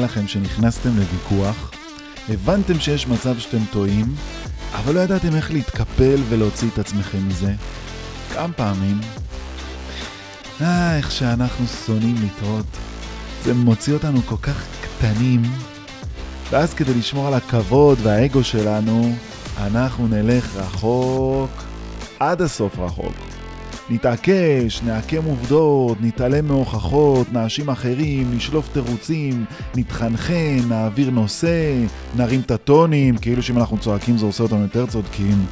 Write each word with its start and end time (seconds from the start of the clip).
לכם 0.00 0.28
שנכנסתם 0.28 0.90
לוויכוח, 0.96 1.70
הבנתם 2.28 2.80
שיש 2.80 3.06
מצב 3.06 3.38
שאתם 3.38 3.64
טועים, 3.70 4.14
אבל 4.74 4.94
לא 4.94 5.00
ידעתם 5.00 5.34
איך 5.36 5.52
להתקפל 5.52 6.20
ולהוציא 6.28 6.68
את 6.72 6.78
עצמכם 6.78 7.28
מזה? 7.28 7.52
כמה 8.34 8.52
פעמים? 8.52 9.00
אה, 10.60 10.96
איך 10.96 11.10
שאנחנו 11.10 11.66
שונאים 11.86 12.16
לטעות. 12.22 12.66
זה 13.44 13.54
מוציא 13.54 13.94
אותנו 13.94 14.22
כל 14.22 14.36
כך 14.42 14.64
קטנים, 14.80 15.42
ואז 16.50 16.74
כדי 16.74 16.94
לשמור 16.94 17.26
על 17.26 17.34
הכבוד 17.34 17.98
והאגו 18.02 18.44
שלנו, 18.44 19.14
אנחנו 19.58 20.08
נלך 20.08 20.56
רחוק, 20.56 21.50
עד 22.20 22.42
הסוף 22.42 22.78
רחוק. 22.78 23.29
נתעקש, 23.90 24.82
נעקם 24.82 25.24
עובדות, 25.24 25.98
נתעלם 26.00 26.48
מהוכחות, 26.48 27.32
נאשים 27.32 27.70
אחרים, 27.70 28.34
נשלוף 28.34 28.68
תירוצים, 28.72 29.44
נתחנחן, 29.74 30.58
נעביר 30.68 31.10
נושא, 31.10 31.84
נרים 32.16 32.40
את 32.40 32.50
הטונים, 32.50 33.16
כאילו 33.16 33.42
שאם 33.42 33.58
אנחנו 33.58 33.78
צועקים 33.78 34.18
זה 34.18 34.26
עושה 34.26 34.42
אותנו 34.42 34.62
יותר 34.62 34.86
צודקים. 34.86 35.44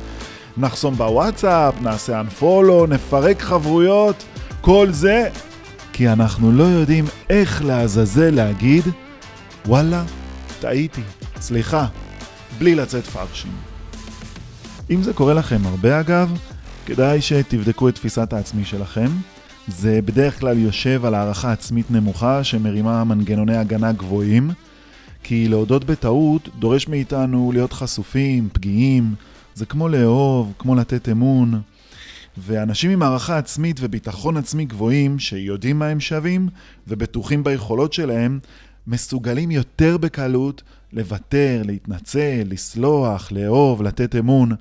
נחסום 0.56 0.95
בוואטסאפ, 0.95 1.74
נעשה 1.83 2.23
unfollow, 2.23 2.87
נפרק 2.88 3.42
חברויות, 3.42 4.25
כל 4.61 4.89
זה 4.91 5.28
כי 5.92 6.08
אנחנו 6.08 6.52
לא 6.52 6.64
יודעים 6.64 7.05
איך 7.30 7.64
לעזאזל 7.64 8.30
להגיד 8.30 8.84
וואלה, 9.67 10.05
טעיתי, 10.61 11.02
סליחה, 11.41 11.86
בלי 12.58 12.75
לצאת 12.75 13.05
פרשים. 13.05 13.52
אם 14.91 15.02
זה 15.02 15.12
קורה 15.12 15.34
לכם 15.34 15.61
הרבה 15.64 16.00
אגב, 16.00 16.33
כדאי 16.89 17.20
שתבדקו 17.20 17.89
את 17.89 17.94
תפיסת 17.94 18.33
העצמי 18.33 18.64
שלכם. 18.64 19.08
זה 19.69 20.00
בדרך 20.05 20.41
כלל 20.41 20.58
יושב 20.58 21.05
על 21.05 21.14
הערכה 21.14 21.53
עצמית 21.53 21.91
נמוכה 21.91 22.45
שמרימה 22.45 23.05
מנגנוני 23.05 23.56
הגנה 23.56 23.92
גבוהים, 23.92 24.50
כי 25.22 25.48
להודות 25.48 25.84
בטעות 25.84 26.48
דורש 26.58 26.89
מאיתנו 26.89 27.53
להיות 27.53 27.72
חשופים, 27.72 28.48
פגיעים, 28.53 29.14
זה 29.55 29.67
כמו 29.67 29.89
לאהוב, 29.89 30.53
כמו 30.58 30.75
לתת 30.75 31.08
אמון. 31.08 31.61
ואנשים 32.36 32.91
עם 32.91 33.02
הערכה 33.02 33.39
עצמית 33.39 33.77
וביטחון 33.80 34.36
עצמי 34.36 34.64
גבוהים, 34.64 35.19
שיודעים 35.19 35.78
מה 35.78 35.86
הם 35.86 36.00
שווים 36.00 36.48
ובטוחים 36.89 37.45
ביכולות 37.45 37.92
שלהם, 37.92 38.39
מסוגלים 38.86 39.50
יותר 39.50 39.97
בקלות 39.97 40.62
לוותר, 40.92 41.62
להתנצל, 41.64 42.42
לסלוח, 42.47 43.33
לאהוב, 43.33 43.83
לתת 43.83 44.17
אמון. 44.17 44.52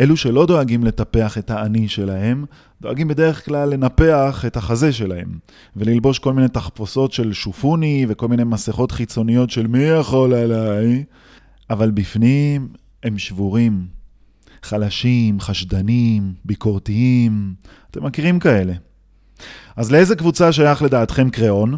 אלו 0.00 0.16
שלא 0.16 0.46
דואגים 0.46 0.84
לטפח 0.84 1.38
את 1.38 1.50
האני 1.50 1.88
שלהם, 1.88 2.44
דואגים 2.80 3.08
בדרך 3.08 3.44
כלל 3.44 3.68
לנפח 3.68 4.44
את 4.46 4.56
החזה 4.56 4.92
שלהם, 4.92 5.38
וללבוש 5.76 6.18
כל 6.18 6.32
מיני 6.32 6.48
תחפושות 6.48 7.12
של 7.12 7.32
שופוני 7.32 8.06
וכל 8.08 8.28
מיני 8.28 8.44
מסכות 8.44 8.92
חיצוניות 8.92 9.50
של 9.50 9.66
מי 9.66 9.82
יכול 9.82 10.34
עליי, 10.34 11.04
אבל 11.70 11.90
בפנים 11.90 12.68
הם 13.02 13.18
שבורים, 13.18 13.86
חלשים, 14.62 15.40
חשדנים, 15.40 16.34
ביקורתיים, 16.44 17.54
אתם 17.90 18.04
מכירים 18.04 18.38
כאלה. 18.38 18.72
אז 19.76 19.92
לאיזה 19.92 20.16
קבוצה 20.16 20.52
שייך 20.52 20.82
לדעתכם 20.82 21.30
קריאון? 21.30 21.76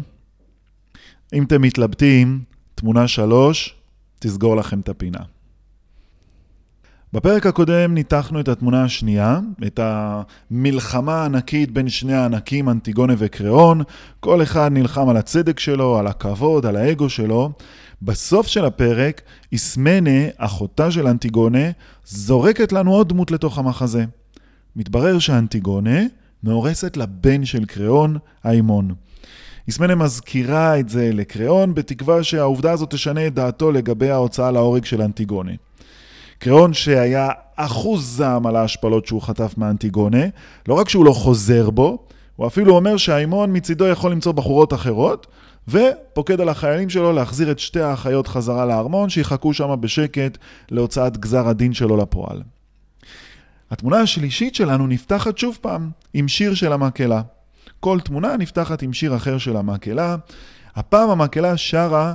אם 1.33 1.43
אתם 1.43 1.61
מתלבטים, 1.61 2.41
תמונה 2.75 3.07
שלוש, 3.07 3.75
תסגור 4.19 4.55
לכם 4.55 4.79
את 4.79 4.89
הפינה. 4.89 5.19
בפרק 7.13 7.45
הקודם 7.45 7.93
ניתחנו 7.93 8.39
את 8.39 8.47
התמונה 8.47 8.83
השנייה, 8.83 9.39
את 9.67 9.79
המלחמה 9.83 11.21
הענקית 11.21 11.71
בין 11.71 11.89
שני 11.89 12.13
הענקים, 12.13 12.69
אנטיגונה 12.69 13.13
וקריאון. 13.17 13.81
כל 14.19 14.43
אחד 14.43 14.69
נלחם 14.73 15.09
על 15.09 15.17
הצדק 15.17 15.59
שלו, 15.59 15.97
על 15.97 16.07
הכבוד, 16.07 16.65
על 16.65 16.75
האגו 16.75 17.09
שלו. 17.09 17.51
בסוף 18.01 18.47
של 18.47 18.65
הפרק, 18.65 19.21
איסמנה, 19.51 20.27
אחותה 20.37 20.91
של 20.91 21.07
אנטיגונה, 21.07 21.71
זורקת 22.05 22.71
לנו 22.71 22.91
עוד 22.91 23.09
דמות 23.09 23.31
לתוך 23.31 23.57
המחזה. 23.57 24.05
מתברר 24.75 25.19
שאנטיגונה 25.19 25.99
מאורסת 26.43 26.97
לבן 26.97 27.45
של 27.45 27.65
קריאון, 27.65 28.17
האימון. 28.43 28.93
איסמנה 29.67 29.95
מזכירה 29.95 30.79
את 30.79 30.89
זה 30.89 31.09
לקריאון, 31.13 31.73
בתקווה 31.73 32.23
שהעובדה 32.23 32.71
הזאת 32.71 32.91
תשנה 32.91 33.27
את 33.27 33.33
דעתו 33.33 33.71
לגבי 33.71 34.09
ההוצאה 34.09 34.51
להורג 34.51 34.85
של 34.85 35.01
אנטיגונה. 35.01 35.51
קריאון 36.39 36.73
שהיה 36.73 37.29
אחוז 37.55 38.15
זעם 38.17 38.47
על 38.47 38.55
ההשפלות 38.55 39.05
שהוא 39.05 39.21
חטף 39.21 39.53
מאנטיגונה, 39.57 40.23
לא 40.67 40.73
רק 40.73 40.89
שהוא 40.89 41.05
לא 41.05 41.11
חוזר 41.11 41.69
בו, 41.69 41.97
הוא 42.35 42.47
אפילו 42.47 42.75
אומר 42.75 42.97
שהאימון 42.97 43.57
מצידו 43.57 43.87
יכול 43.87 44.11
למצוא 44.11 44.31
בחורות 44.31 44.73
אחרות, 44.73 45.27
ופוקד 45.67 46.41
על 46.41 46.49
החיילים 46.49 46.89
שלו 46.89 47.11
להחזיר 47.13 47.51
את 47.51 47.59
שתי 47.59 47.81
האחיות 47.81 48.27
חזרה 48.27 48.65
לארמון, 48.65 49.09
שיחכו 49.09 49.53
שם 49.53 49.75
בשקט 49.79 50.37
להוצאת 50.71 51.17
גזר 51.17 51.47
הדין 51.47 51.73
שלו 51.73 51.97
לפועל. 51.97 52.41
התמונה 53.71 53.97
השלישית 53.97 54.55
שלנו 54.55 54.87
נפתחת 54.87 55.37
שוב 55.37 55.57
פעם 55.61 55.89
עם 56.13 56.27
שיר 56.27 56.53
של 56.53 56.73
המקהלה. 56.73 57.21
כל 57.79 57.99
תמונה 57.99 58.37
נפתחת 58.37 58.81
עם 58.81 58.93
שיר 58.93 59.15
אחר 59.15 59.37
של 59.37 59.57
המקהלה. 59.57 60.15
הפעם 60.75 61.09
המקהלה 61.09 61.57
שרה, 61.57 62.13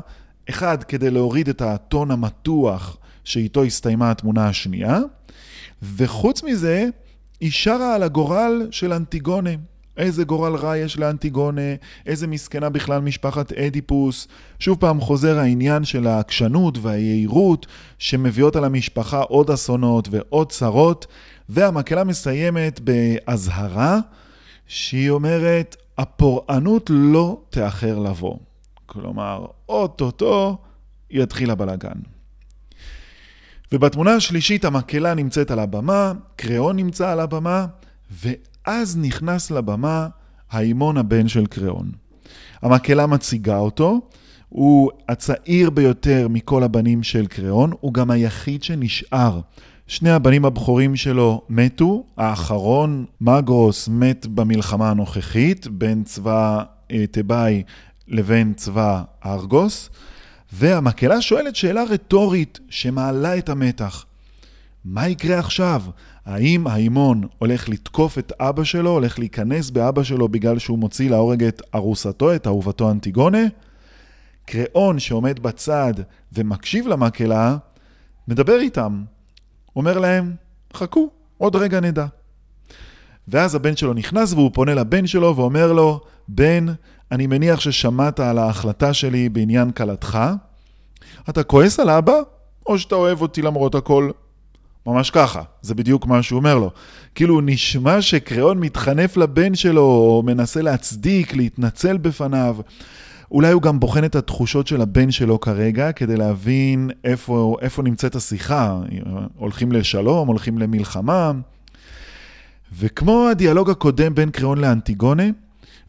אחד, 0.50 0.82
כדי 0.82 1.10
להוריד 1.10 1.48
את 1.48 1.62
הטון 1.62 2.10
המתוח 2.10 2.96
שאיתו 3.24 3.64
הסתיימה 3.64 4.10
התמונה 4.10 4.48
השנייה, 4.48 5.00
וחוץ 5.82 6.42
מזה, 6.42 6.86
היא 7.40 7.50
שרה 7.50 7.94
על 7.94 8.02
הגורל 8.02 8.68
של 8.70 8.92
אנטיגונה. 8.92 9.50
איזה 9.96 10.24
גורל 10.24 10.56
רע 10.56 10.76
יש 10.76 10.98
לאנטיגונה, 10.98 11.74
איזה 12.06 12.26
מסכנה 12.26 12.68
בכלל 12.68 13.00
משפחת 13.00 13.52
אדיפוס. 13.52 14.28
שוב 14.58 14.78
פעם 14.80 15.00
חוזר 15.00 15.38
העניין 15.38 15.84
של 15.84 16.06
העקשנות 16.06 16.78
והיהירות 16.82 17.66
שמביאות 17.98 18.56
על 18.56 18.64
המשפחה 18.64 19.20
עוד 19.20 19.50
אסונות 19.50 20.08
ועוד 20.10 20.52
צרות, 20.52 21.06
והמקהלה 21.48 22.04
מסיימת 22.04 22.80
באזהרה 22.80 23.98
שהיא 24.66 25.10
אומרת, 25.10 25.76
הפורענות 25.98 26.90
לא 26.94 27.40
תאחר 27.50 27.98
לבוא. 27.98 28.36
כלומר, 28.86 29.46
אוטוטו 29.68 30.58
יתחיל 31.10 31.50
הבלגן. 31.50 32.13
ובתמונה 33.72 34.14
השלישית 34.14 34.64
המקהלה 34.64 35.14
נמצאת 35.14 35.50
על 35.50 35.58
הבמה, 35.58 36.12
קריאון 36.36 36.76
נמצא 36.76 37.10
על 37.10 37.20
הבמה, 37.20 37.66
ואז 38.10 38.96
נכנס 38.96 39.50
לבמה 39.50 40.08
האימון 40.50 40.96
הבן 40.96 41.28
של 41.28 41.46
קריאון. 41.46 41.90
המקהלה 42.62 43.06
מציגה 43.06 43.58
אותו, 43.58 44.00
הוא 44.48 44.90
הצעיר 45.08 45.70
ביותר 45.70 46.26
מכל 46.30 46.62
הבנים 46.62 47.02
של 47.02 47.26
קריאון, 47.26 47.72
הוא 47.80 47.94
גם 47.94 48.10
היחיד 48.10 48.62
שנשאר. 48.62 49.40
שני 49.86 50.10
הבנים 50.10 50.44
הבכורים 50.44 50.96
שלו 50.96 51.42
מתו, 51.48 52.04
האחרון, 52.16 53.04
מגרוס, 53.20 53.88
מת 53.88 54.26
במלחמה 54.26 54.90
הנוכחית 54.90 55.66
בין 55.66 56.04
צבא 56.04 56.62
אה, 56.90 57.06
תיבאי 57.06 57.62
לבין 58.08 58.54
צבא 58.54 59.02
ארגוס. 59.26 59.90
והמקהלה 60.56 61.22
שואלת 61.22 61.56
שאלה 61.56 61.84
רטורית 61.84 62.60
שמעלה 62.68 63.38
את 63.38 63.48
המתח. 63.48 64.04
מה 64.84 65.08
יקרה 65.08 65.38
עכשיו? 65.38 65.82
האם 66.24 66.66
האימון 66.66 67.26
הולך 67.38 67.68
לתקוף 67.68 68.18
את 68.18 68.32
אבא 68.40 68.64
שלו, 68.64 68.90
הולך 68.90 69.18
להיכנס 69.18 69.70
באבא 69.70 70.02
שלו 70.02 70.28
בגלל 70.28 70.58
שהוא 70.58 70.78
מוציא 70.78 71.10
להורג 71.10 71.44
את 71.44 71.62
ארוסתו, 71.74 72.34
את 72.34 72.46
אהובתו 72.46 72.90
אנטיגונה? 72.90 73.42
קריאון 74.46 74.98
שעומד 74.98 75.40
בצד 75.40 75.94
ומקשיב 76.32 76.86
למקהלה, 76.86 77.56
מדבר 78.28 78.60
איתם. 78.60 79.04
אומר 79.76 79.98
להם, 79.98 80.34
חכו, 80.74 81.10
עוד 81.38 81.56
רגע 81.56 81.80
נדע. 81.80 82.06
ואז 83.28 83.54
הבן 83.54 83.76
שלו 83.76 83.94
נכנס 83.94 84.32
והוא 84.32 84.50
פונה 84.54 84.74
לבן 84.74 85.06
שלו 85.06 85.36
ואומר 85.36 85.72
לו, 85.72 86.00
בן, 86.28 86.66
אני 87.12 87.26
מניח 87.26 87.60
ששמעת 87.60 88.20
על 88.20 88.38
ההחלטה 88.38 88.94
שלי 88.94 89.28
בעניין 89.28 89.70
כלתך. 89.70 90.18
אתה 91.28 91.42
כועס 91.42 91.80
על 91.80 91.90
אבא, 91.90 92.14
או 92.66 92.78
שאתה 92.78 92.94
אוהב 92.94 93.22
אותי 93.22 93.42
למרות 93.42 93.74
הכל? 93.74 94.10
ממש 94.86 95.10
ככה, 95.10 95.42
זה 95.62 95.74
בדיוק 95.74 96.06
מה 96.06 96.22
שהוא 96.22 96.38
אומר 96.38 96.58
לו. 96.58 96.70
כאילו, 97.14 97.40
נשמע 97.40 98.02
שקריאון 98.02 98.58
מתחנף 98.58 99.16
לבן 99.16 99.54
שלו, 99.54 99.82
או 99.82 100.22
מנסה 100.26 100.62
להצדיק, 100.62 101.36
להתנצל 101.36 101.96
בפניו. 101.96 102.56
אולי 103.30 103.52
הוא 103.52 103.62
גם 103.62 103.80
בוחן 103.80 104.04
את 104.04 104.16
התחושות 104.16 104.66
של 104.66 104.80
הבן 104.80 105.10
שלו 105.10 105.40
כרגע, 105.40 105.92
כדי 105.92 106.16
להבין 106.16 106.90
איפה, 107.04 107.56
איפה 107.60 107.82
נמצאת 107.82 108.14
השיחה. 108.14 108.80
הולכים 109.36 109.72
לשלום, 109.72 110.28
הולכים 110.28 110.58
למלחמה. 110.58 111.32
וכמו 112.78 113.28
הדיאלוג 113.30 113.70
הקודם 113.70 114.14
בין 114.14 114.30
קריאון 114.30 114.58
לאנטיגונה, 114.58 115.22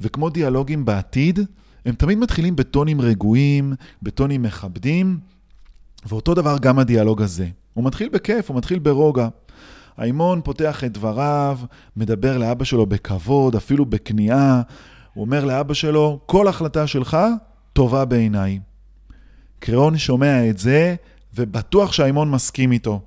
וכמו 0.02 0.30
דיאלוגים 0.30 0.86
בעתיד, 0.86 1.40
הם 1.86 1.96
תמיד 1.96 2.18
מתחילים 2.18 2.56
בטונים 2.56 3.02
רגועים, 3.02 3.74
בטונים 4.02 4.42
מכבדים, 4.42 5.20
ואותו 6.06 6.34
דבר 6.34 6.58
גם 6.62 6.80
הדיאלוג 6.80 7.22
הזה. 7.22 7.48
הוא 7.74 7.84
מתחיל 7.84 8.10
בכיף, 8.10 8.50
הוא 8.50 8.58
מתחיל 8.58 8.80
ברוגע. 8.80 9.28
האימון 9.98 10.42
פותח 10.44 10.84
את 10.84 10.92
דבריו, 10.92 11.60
מדבר 11.98 12.38
לאבא 12.38 12.64
שלו 12.64 12.86
בכבוד, 12.86 13.56
אפילו 13.56 13.86
בכניעה. 13.86 14.62
הוא 15.14 15.26
אומר 15.26 15.46
לאבא 15.46 15.74
שלו, 15.74 16.20
כל 16.26 16.48
החלטה 16.48 16.88
שלך 16.88 17.18
טובה 17.74 18.06
בעיניי. 18.06 18.60
קריאון 19.60 19.98
שומע 19.98 20.50
את 20.50 20.58
זה, 20.58 20.96
ובטוח 21.36 21.92
שהאימון 21.92 22.32
מסכים 22.32 22.72
איתו. 22.72 23.02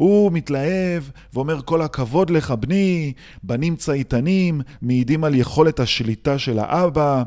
הוא 0.00 0.32
מתלהב 0.32 1.02
ואומר 1.34 1.60
כל 1.64 1.82
הכבוד 1.82 2.30
לך 2.30 2.50
בני, 2.50 3.12
בנים 3.42 3.76
צייתנים, 3.76 4.60
מעידים 4.82 5.24
על 5.24 5.34
יכולת 5.34 5.80
השליטה 5.80 6.38
של 6.38 6.58
האבא. 6.58 7.22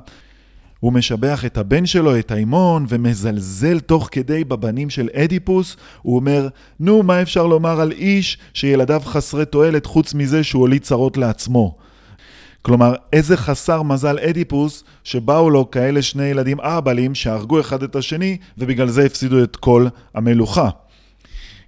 הוא 0.80 0.94
משבח 0.94 1.46
את 1.46 1.58
הבן 1.58 1.86
שלו, 1.86 2.20
את 2.20 2.32
האימון, 2.32 2.86
ומזלזל 2.90 3.80
תוך 3.80 4.10
כדי 4.12 4.44
בבנים 4.44 4.90
של 4.90 5.10
אדיפוס. 5.16 5.78
הוא 6.02 6.16
אומר, 6.16 6.48
נו, 6.80 7.04
מה 7.04 7.22
אפשר 7.22 7.48
לומר 7.48 7.82
על 7.82 7.92
איש 7.92 8.38
שילדיו 8.54 9.02
חסרי 9.06 9.46
תועלת 9.46 9.86
חוץ 9.86 10.14
מזה 10.14 10.44
שהוא 10.44 10.62
הוליד 10.62 10.82
צרות 10.82 11.18
לעצמו? 11.18 11.78
כלומר, 12.62 12.94
איזה 13.14 13.38
חסר 13.38 13.82
מזל 13.82 14.20
אדיפוס 14.20 14.84
שבאו 15.04 15.50
לו 15.50 15.72
כאלה 15.72 16.02
שני 16.02 16.24
ילדים 16.24 16.60
אהבלים 16.60 17.16
שהרגו 17.16 17.60
אחד 17.60 17.84
את 17.84 17.96
השני 17.96 18.38
ובגלל 18.58 18.88
זה 18.88 19.06
הפסידו 19.06 19.44
את 19.44 19.56
כל 19.56 19.88
המלוכה. 20.16 20.70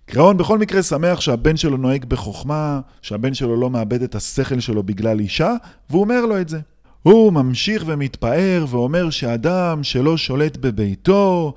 קראון 0.05 0.37
בכל 0.37 0.57
מקרה 0.57 0.83
שמח 0.83 1.21
שהבן 1.21 1.57
שלו 1.57 1.77
נוהג 1.77 2.05
בחוכמה, 2.05 2.79
שהבן 3.01 3.33
שלו 3.33 3.55
לא 3.55 3.69
מאבד 3.69 4.01
את 4.01 4.15
השכל 4.15 4.59
שלו 4.59 4.83
בגלל 4.83 5.19
אישה, 5.19 5.53
והוא 5.89 6.01
אומר 6.01 6.25
לו 6.25 6.41
את 6.41 6.49
זה. 6.49 6.59
הוא 7.03 7.33
ממשיך 7.33 7.83
ומתפאר 7.85 8.65
ואומר 8.69 9.09
שאדם 9.09 9.83
שלא 9.83 10.17
שולט 10.17 10.57
בביתו 10.57 11.53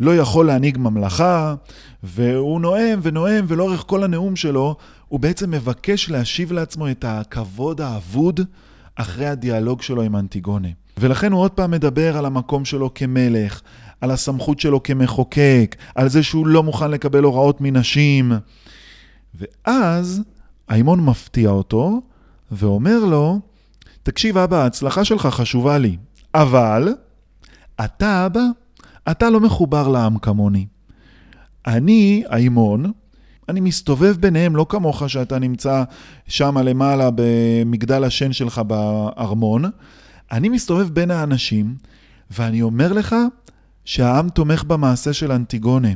לא 0.00 0.16
יכול 0.16 0.46
להנהיג 0.46 0.78
ממלכה, 0.78 1.54
והוא 2.02 2.60
נואם 2.60 3.00
ונואם, 3.02 3.44
ולאורך 3.48 3.84
כל 3.86 4.04
הנאום 4.04 4.36
שלו 4.36 4.76
הוא 5.08 5.20
בעצם 5.20 5.50
מבקש 5.50 6.10
להשיב 6.10 6.52
לעצמו 6.52 6.90
את 6.90 7.04
הכבוד 7.08 7.80
האבוד 7.80 8.40
אחרי 8.94 9.26
הדיאלוג 9.26 9.82
שלו 9.82 10.02
עם 10.02 10.16
אנטיגונה. 10.16 10.68
ולכן 10.98 11.32
הוא 11.32 11.40
עוד 11.40 11.50
פעם 11.50 11.70
מדבר 11.70 12.16
על 12.16 12.26
המקום 12.26 12.64
שלו 12.64 12.94
כמלך, 12.94 13.60
על 14.02 14.10
הסמכות 14.10 14.60
שלו 14.60 14.82
כמחוקק, 14.82 15.76
על 15.94 16.08
זה 16.08 16.22
שהוא 16.22 16.46
לא 16.46 16.62
מוכן 16.62 16.90
לקבל 16.90 17.22
הוראות 17.24 17.60
מנשים. 17.60 18.32
ואז 19.34 20.22
האימון 20.68 21.00
מפתיע 21.00 21.50
אותו 21.50 22.00
ואומר 22.52 22.98
לו, 23.04 23.40
תקשיב 24.02 24.38
אבא, 24.38 24.62
ההצלחה 24.62 25.04
שלך 25.04 25.26
חשובה 25.26 25.78
לי, 25.78 25.96
אבל 26.34 26.94
אתה 27.84 28.26
אבא, 28.26 28.40
אתה 29.10 29.30
לא 29.30 29.40
מחובר 29.40 29.88
לעם 29.88 30.18
כמוני. 30.18 30.66
אני, 31.66 32.24
האימון, 32.28 32.92
אני 33.48 33.60
מסתובב 33.60 34.16
ביניהם, 34.20 34.56
לא 34.56 34.66
כמוך 34.68 35.10
שאתה 35.10 35.38
נמצא 35.38 35.84
שם 36.28 36.58
למעלה 36.58 37.10
במגדל 37.14 38.04
השן 38.04 38.32
שלך 38.32 38.58
בארמון. 38.58 39.64
אני 40.32 40.48
מסתובב 40.48 40.88
בין 40.88 41.10
האנשים, 41.10 41.74
ואני 42.30 42.62
אומר 42.62 42.92
לך 42.92 43.16
שהעם 43.84 44.28
תומך 44.28 44.64
במעשה 44.64 45.12
של 45.12 45.32
אנטיגונה. 45.32 45.88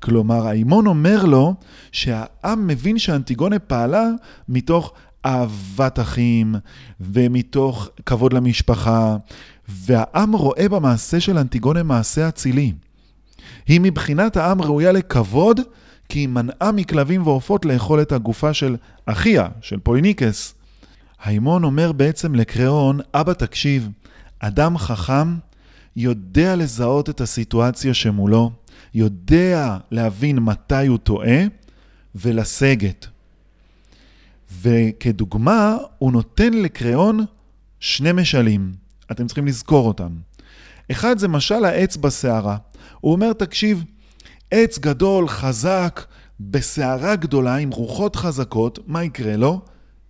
כלומר, 0.00 0.46
האימון 0.46 0.86
אומר 0.86 1.24
לו 1.24 1.54
שהעם 1.92 2.66
מבין 2.66 2.98
שאנטיגונה 2.98 3.58
פעלה 3.58 4.04
מתוך 4.48 4.92
אהבת 5.26 5.98
אחים 5.98 6.54
ומתוך 7.00 7.88
כבוד 8.06 8.32
למשפחה, 8.32 9.16
והעם 9.68 10.32
רואה 10.32 10.68
במעשה 10.68 11.20
של 11.20 11.38
אנטיגונה 11.38 11.82
מעשה 11.82 12.28
אצילי. 12.28 12.72
היא 13.66 13.80
מבחינת 13.80 14.36
העם 14.36 14.62
ראויה 14.62 14.92
לכבוד 14.92 15.60
כי 16.08 16.18
היא 16.18 16.28
מנעה 16.28 16.72
מכלבים 16.72 17.26
ועופות 17.26 17.64
לאכול 17.64 18.02
את 18.02 18.12
הגופה 18.12 18.54
של 18.54 18.76
אחיה, 19.06 19.48
של 19.60 19.78
פויניקס. 19.78 20.54
האימון 21.22 21.64
אומר 21.64 21.92
בעצם 21.92 22.34
לקריאון, 22.34 23.00
אבא 23.14 23.32
תקשיב, 23.32 23.88
אדם 24.38 24.78
חכם 24.78 25.34
יודע 25.96 26.56
לזהות 26.56 27.10
את 27.10 27.20
הסיטואציה 27.20 27.94
שמולו, 27.94 28.50
יודע 28.94 29.78
להבין 29.90 30.38
מתי 30.38 30.86
הוא 30.86 30.98
טועה 30.98 31.38
ולסגת. 32.14 33.06
וכדוגמה, 34.62 35.76
הוא 35.98 36.12
נותן 36.12 36.54
לקריאון 36.54 37.24
שני 37.80 38.12
משלים. 38.12 38.72
אתם 39.10 39.26
צריכים 39.26 39.46
לזכור 39.46 39.88
אותם. 39.88 40.08
אחד 40.90 41.18
זה 41.18 41.28
משל 41.28 41.64
העץ 41.64 41.96
בסערה. 41.96 42.56
הוא 43.00 43.12
אומר, 43.12 43.32
תקשיב, 43.32 43.84
עץ 44.50 44.78
גדול, 44.78 45.28
חזק, 45.28 46.04
בסערה 46.40 47.16
גדולה, 47.16 47.56
עם 47.56 47.70
רוחות 47.70 48.16
חזקות, 48.16 48.78
מה 48.86 49.04
יקרה 49.04 49.36
לו? 49.36 49.60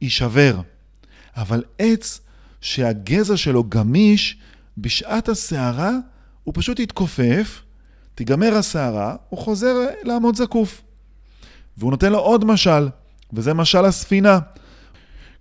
יישבר. 0.03 0.61
אבל 1.37 1.65
עץ 1.79 2.21
שהגזע 2.61 3.37
שלו 3.37 3.65
גמיש, 3.69 4.39
בשעת 4.81 5.29
הסערה 5.29 5.93
הוא 6.45 6.55
פשוט 6.57 6.81
יתכופף, 6.81 7.63
תיגמר 8.15 8.55
הסערה, 8.55 9.17
הוא 9.29 9.39
חוזר 9.39 9.75
לעמוד 10.03 10.37
זקוף. 10.37 10.83
והוא 11.79 11.91
נותן 11.91 12.13
לו 12.13 12.19
עוד 12.19 12.45
משל, 12.45 12.89
וזה 13.33 13.55
משל 13.55 13.85
הספינה. 13.85 14.39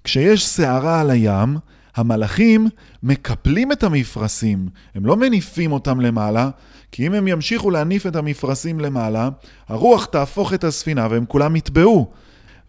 כשיש 0.03 0.47
סערה 0.47 1.01
על 1.01 1.09
הים, 1.09 1.57
המלאכים 1.95 2.68
מקפלים 3.03 3.71
את 3.71 3.83
המפרשים, 3.83 4.69
הם 4.95 5.06
לא 5.06 5.18
מניפים 5.18 5.71
אותם 5.71 6.00
למעלה, 6.00 6.50
כי 6.92 7.07
אם 7.07 7.13
הם 7.13 7.27
ימשיכו 7.27 7.71
להניף 7.71 8.07
את 8.07 8.15
המפרשים 8.15 8.80
למעלה, 8.80 9.30
הרוח 9.68 10.06
תהפוך 10.06 10.53
את 10.53 10.63
הספינה 10.63 11.07
והם 11.09 11.25
כולם 11.25 11.56
יטבעו. 11.56 12.12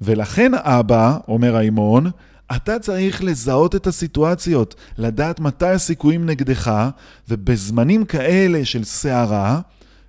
ולכן 0.00 0.52
אבא, 0.55 1.19
אומר 1.28 1.56
האימון, 1.56 2.11
אתה 2.56 2.79
צריך 2.79 3.25
לזהות 3.25 3.75
את 3.75 3.87
הסיטואציות, 3.87 4.75
לדעת 4.99 5.41
מתי 5.41 5.67
הסיכויים 5.67 6.26
נגדך, 6.26 6.88
ובזמנים 7.29 8.05
כאלה 8.05 8.64
של 8.64 8.85
סערה, 8.85 9.61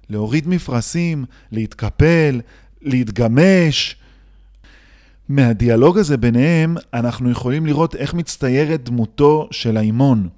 להוריד 0.09 0.47
מפרשים, 0.47 1.25
להתקפל, 1.51 2.41
להתגמש, 2.81 3.95
מהדיאלוג 5.29 5.97
הזה 5.97 6.17
ביניהם, 6.17 6.75
אנחנו 6.93 7.31
יכולים 7.31 7.65
לראות 7.65 7.95
איך 7.95 8.13
מצטיירת 8.13 8.83
דמותו 8.83 9.47
של 9.51 9.77
האימון. 9.77 10.29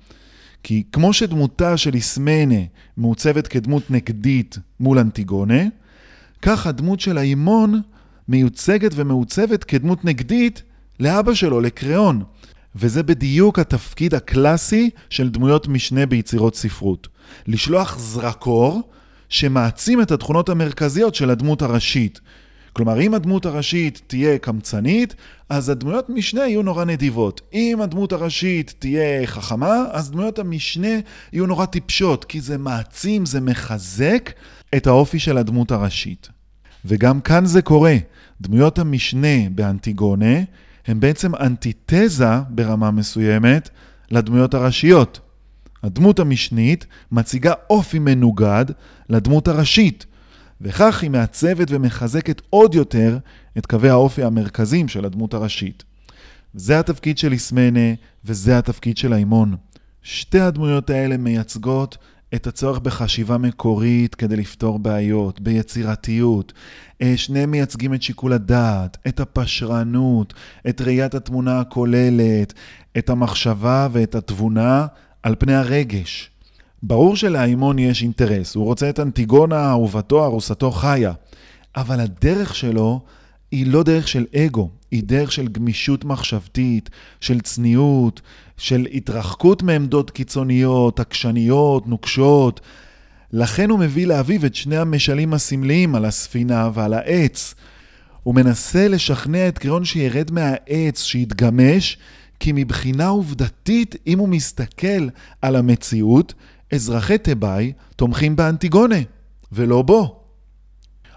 כי 0.63 0.83
כמו 0.91 1.13
שדמותה 1.13 1.77
של 1.77 1.93
איסמנה 1.93 2.59
מעוצבת 2.97 3.47
כדמות 3.47 3.91
נגדית 3.91 4.57
מול 4.79 4.99
אנטיגונה, 4.99 5.63
כך 6.41 6.67
הדמות 6.67 6.99
של 6.99 7.17
האימון 7.17 7.81
מיוצגת 8.27 8.91
ומעוצבת 8.95 9.63
כדמות 9.63 10.05
נגדית 10.05 10.63
לאבא 10.99 11.33
שלו, 11.33 11.61
לקריאון. 11.61 12.23
וזה 12.75 13.03
בדיוק 13.03 13.59
התפקיד 13.59 14.15
הקלאסי 14.15 14.89
של 15.09 15.29
דמויות 15.29 15.67
משנה 15.67 16.05
ביצירות 16.05 16.55
ספרות. 16.55 17.07
לשלוח 17.47 17.99
זרקור 17.99 18.81
שמעצים 19.29 20.01
את 20.01 20.11
התכונות 20.11 20.49
המרכזיות 20.49 21.15
של 21.15 21.29
הדמות 21.29 21.61
הראשית. 21.61 22.19
כלומר, 22.73 23.01
אם 23.01 23.13
הדמות 23.13 23.45
הראשית 23.45 24.01
תהיה 24.07 24.37
קמצנית, 24.37 25.15
אז 25.49 25.69
הדמויות 25.69 26.09
משנה 26.09 26.41
יהיו 26.41 26.61
נורא 26.61 26.85
נדיבות. 26.85 27.41
אם 27.53 27.79
הדמות 27.81 28.13
הראשית 28.13 28.73
תהיה 28.79 29.27
חכמה, 29.27 29.83
אז 29.91 30.11
דמויות 30.11 30.39
המשנה 30.39 30.87
יהיו 31.33 31.45
נורא 31.45 31.65
טיפשות, 31.65 32.25
כי 32.25 32.41
זה 32.41 32.57
מעצים, 32.57 33.25
זה 33.25 33.41
מחזק 33.41 34.29
את 34.75 34.87
האופי 34.87 35.19
של 35.19 35.37
הדמות 35.37 35.71
הראשית. 35.71 36.29
וגם 36.85 37.21
כאן 37.21 37.45
זה 37.45 37.61
קורה. 37.61 37.95
דמויות 38.41 38.79
המשנה 38.79 39.49
באנטיגונה 39.51 40.35
הן 40.87 40.99
בעצם 40.99 41.35
אנטיתזה 41.35 42.39
ברמה 42.49 42.91
מסוימת 42.91 43.69
לדמויות 44.11 44.53
הראשיות. 44.53 45.19
הדמות 45.83 46.19
המשנית 46.19 46.85
מציגה 47.11 47.53
אופי 47.69 47.99
מנוגד 47.99 48.65
לדמות 49.09 49.47
הראשית. 49.47 50.05
וכך 50.61 51.01
היא 51.01 51.09
מעצבת 51.09 51.67
ומחזקת 51.69 52.41
עוד 52.49 52.75
יותר 52.75 53.17
את 53.57 53.65
קווי 53.65 53.89
האופי 53.89 54.23
המרכזיים 54.23 54.87
של 54.87 55.05
הדמות 55.05 55.33
הראשית. 55.33 55.83
זה 56.53 56.79
התפקיד 56.79 57.17
של 57.17 57.31
איסמנה 57.31 57.93
וזה 58.25 58.57
התפקיד 58.57 58.97
של 58.97 59.13
האימון. 59.13 59.55
שתי 60.01 60.39
הדמויות 60.39 60.89
האלה 60.89 61.17
מייצגות 61.17 61.97
את 62.35 62.47
הצורך 62.47 62.79
בחשיבה 62.79 63.37
מקורית 63.37 64.15
כדי 64.15 64.35
לפתור 64.35 64.79
בעיות, 64.79 65.41
ביצירתיות. 65.41 66.53
אה, 67.01 67.13
שניהם 67.17 67.51
מייצגים 67.51 67.93
את 67.93 68.01
שיקול 68.01 68.33
הדעת, 68.33 68.97
את 69.07 69.19
הפשרנות, 69.19 70.33
את 70.69 70.81
ראיית 70.81 71.15
התמונה 71.15 71.59
הכוללת, 71.59 72.53
את 72.97 73.09
המחשבה 73.09 73.87
ואת 73.91 74.15
התבונה 74.15 74.85
על 75.23 75.35
פני 75.39 75.55
הרגש. 75.55 76.29
ברור 76.83 77.15
שלהאימון 77.15 77.79
יש 77.79 78.03
אינטרס, 78.03 78.55
הוא 78.55 78.65
רוצה 78.65 78.89
את 78.89 78.99
אנטיגונה, 78.99 79.69
אהובתו, 79.69 80.25
ארוסתו 80.25 80.71
חיה, 80.71 81.13
אבל 81.75 81.99
הדרך 81.99 82.55
שלו 82.55 83.01
היא 83.51 83.67
לא 83.67 83.83
דרך 83.83 84.07
של 84.07 84.25
אגו, 84.35 84.69
היא 84.91 85.03
דרך 85.03 85.31
של 85.31 85.47
גמישות 85.47 86.05
מחשבתית, 86.05 86.89
של 87.21 87.39
צניעות, 87.39 88.21
של 88.57 88.87
התרחקות 88.93 89.63
מעמדות 89.63 90.11
קיצוניות, 90.11 90.99
עקשניות, 90.99 91.87
נוקשות. 91.87 92.61
לכן 93.31 93.69
הוא 93.69 93.79
מביא 93.79 94.07
לאביו 94.07 94.45
את 94.45 94.55
שני 94.55 94.77
המשלים 94.77 95.33
הסמליים 95.33 95.95
על 95.95 96.05
הספינה 96.05 96.69
ועל 96.73 96.93
העץ. 96.93 97.55
הוא 98.23 98.35
מנסה 98.35 98.87
לשכנע 98.87 99.47
את 99.47 99.57
קריאון 99.57 99.85
שירד 99.85 100.31
מהעץ, 100.31 101.03
שיתגמש, 101.03 101.97
כי 102.39 102.51
מבחינה 102.55 103.07
עובדתית, 103.07 103.95
אם 104.07 104.19
הוא 104.19 104.29
מסתכל 104.29 105.07
על 105.41 105.55
המציאות, 105.55 106.33
אזרחי 106.73 107.17
תיבאי 107.17 107.73
תומכים 107.95 108.35
באנטיגונה, 108.35 108.95
ולא 109.51 109.81
בו. 109.81 110.19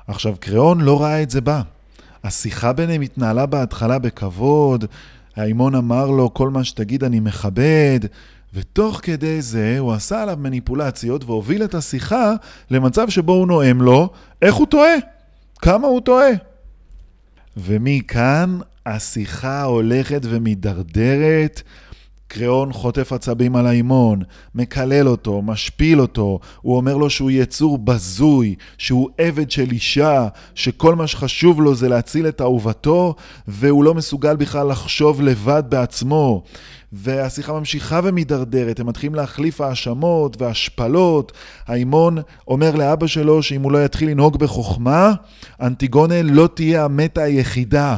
עכשיו, 0.07 0.35
קריאון 0.41 0.81
לא 0.81 1.03
ראה 1.03 1.23
את 1.23 1.31
זה 1.31 1.41
בה. 1.41 1.63
השיחה 2.25 2.73
ביניהם 2.73 3.03
התנהלה 3.03 3.47
בהתחלה 3.47 3.99
בכבוד, 3.99 4.85
האימון 5.37 5.75
אמר 5.75 6.11
לו, 6.11 6.35
כל 6.35 6.51
מה 6.51 6.65
שתגיד 6.65 7.05
אני 7.05 7.21
מכבד, 7.21 8.01
ותוך 8.55 9.01
כדי 9.03 9.43
זה 9.43 9.77
הוא 9.79 9.93
עשה 9.93 10.23
עליו 10.23 10.37
מניפולציות 10.41 11.25
והוביל 11.25 11.65
את 11.65 11.75
השיחה 11.75 12.33
למצב 12.71 13.09
שבו 13.09 13.33
הוא 13.33 13.47
נואם 13.47 13.83
לו, 13.83 14.09
איך 14.43 14.55
הוא 14.55 14.67
טועה? 14.67 14.95
כמה 15.59 15.87
הוא 15.87 16.01
טועה? 16.01 16.29
ומכאן 17.57 18.59
השיחה 18.87 19.63
הולכת 19.63 20.21
ומידרדרת. 20.25 21.63
קריאון 22.29 22.73
חוטף 22.73 23.13
עצבים 23.13 23.57
על 23.57 23.67
האימון, 23.67 24.23
מקלל 24.55 25.09
אותו, 25.09 25.43
משפיל 25.43 26.01
אותו, 26.01 26.39
הוא 26.61 26.77
אומר 26.77 26.97
לו 26.97 27.11
שהוא 27.11 27.31
יצור 27.31 27.79
בזוי, 27.79 28.55
שהוא 28.79 29.09
עבד 29.19 29.51
של 29.51 29.71
אישה, 29.71 30.29
שכל 30.55 30.95
מה 30.95 31.07
שחשוב 31.07 31.61
לו 31.61 31.75
זה 31.75 31.89
להציל 31.89 32.29
את 32.29 32.41
אהובתו, 32.41 33.15
והוא 33.49 33.85
לא 33.85 33.95
מסוגל 33.95 34.37
בכלל 34.37 34.67
לחשוב 34.67 35.23
לבד 35.23 35.63
בעצמו. 35.69 36.43
והשיחה 36.93 37.53
ממשיכה 37.53 38.01
ומידרדרת, 38.05 38.81
הם 38.81 38.87
מתחילים 38.87 39.15
להחליף 39.15 39.61
האשמות 39.61 40.43
והשפלות. 40.43 41.33
האימון 41.67 42.19
אומר 42.49 42.75
לאבא 42.75 43.07
שלו 43.07 43.43
שאם 43.43 43.63
הוא 43.63 43.73
לא 43.73 43.85
יתחיל 43.85 44.11
לנהוג 44.11 44.37
בחוכמה, 44.37 45.13
אנטיגונה 45.61 46.23
לא 46.23 46.49
תהיה 46.55 46.85
המתה 46.85 47.23
היחידה. 47.23 47.97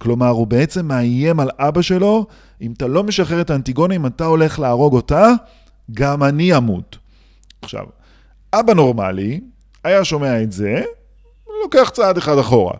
כלומר, 0.00 0.28
הוא 0.28 0.46
בעצם 0.46 0.86
מאיים 0.86 1.40
על 1.40 1.50
אבא 1.58 1.82
שלו, 1.82 2.26
אם 2.60 2.72
אתה 2.72 2.86
לא 2.86 3.04
משחרר 3.04 3.40
את 3.40 3.50
האנטיגונה, 3.50 3.96
אם 3.96 4.06
אתה 4.06 4.24
הולך 4.24 4.58
להרוג 4.58 4.94
אותה, 4.94 5.28
גם 5.90 6.22
אני 6.22 6.56
אמות. 6.56 6.98
עכשיו, 7.62 7.84
אבא 8.52 8.74
נורמלי 8.74 9.40
היה 9.84 10.04
שומע 10.04 10.42
את 10.42 10.52
זה, 10.52 10.82
לוקח 11.62 11.90
צעד 11.94 12.16
אחד 12.16 12.38
אחורה. 12.38 12.74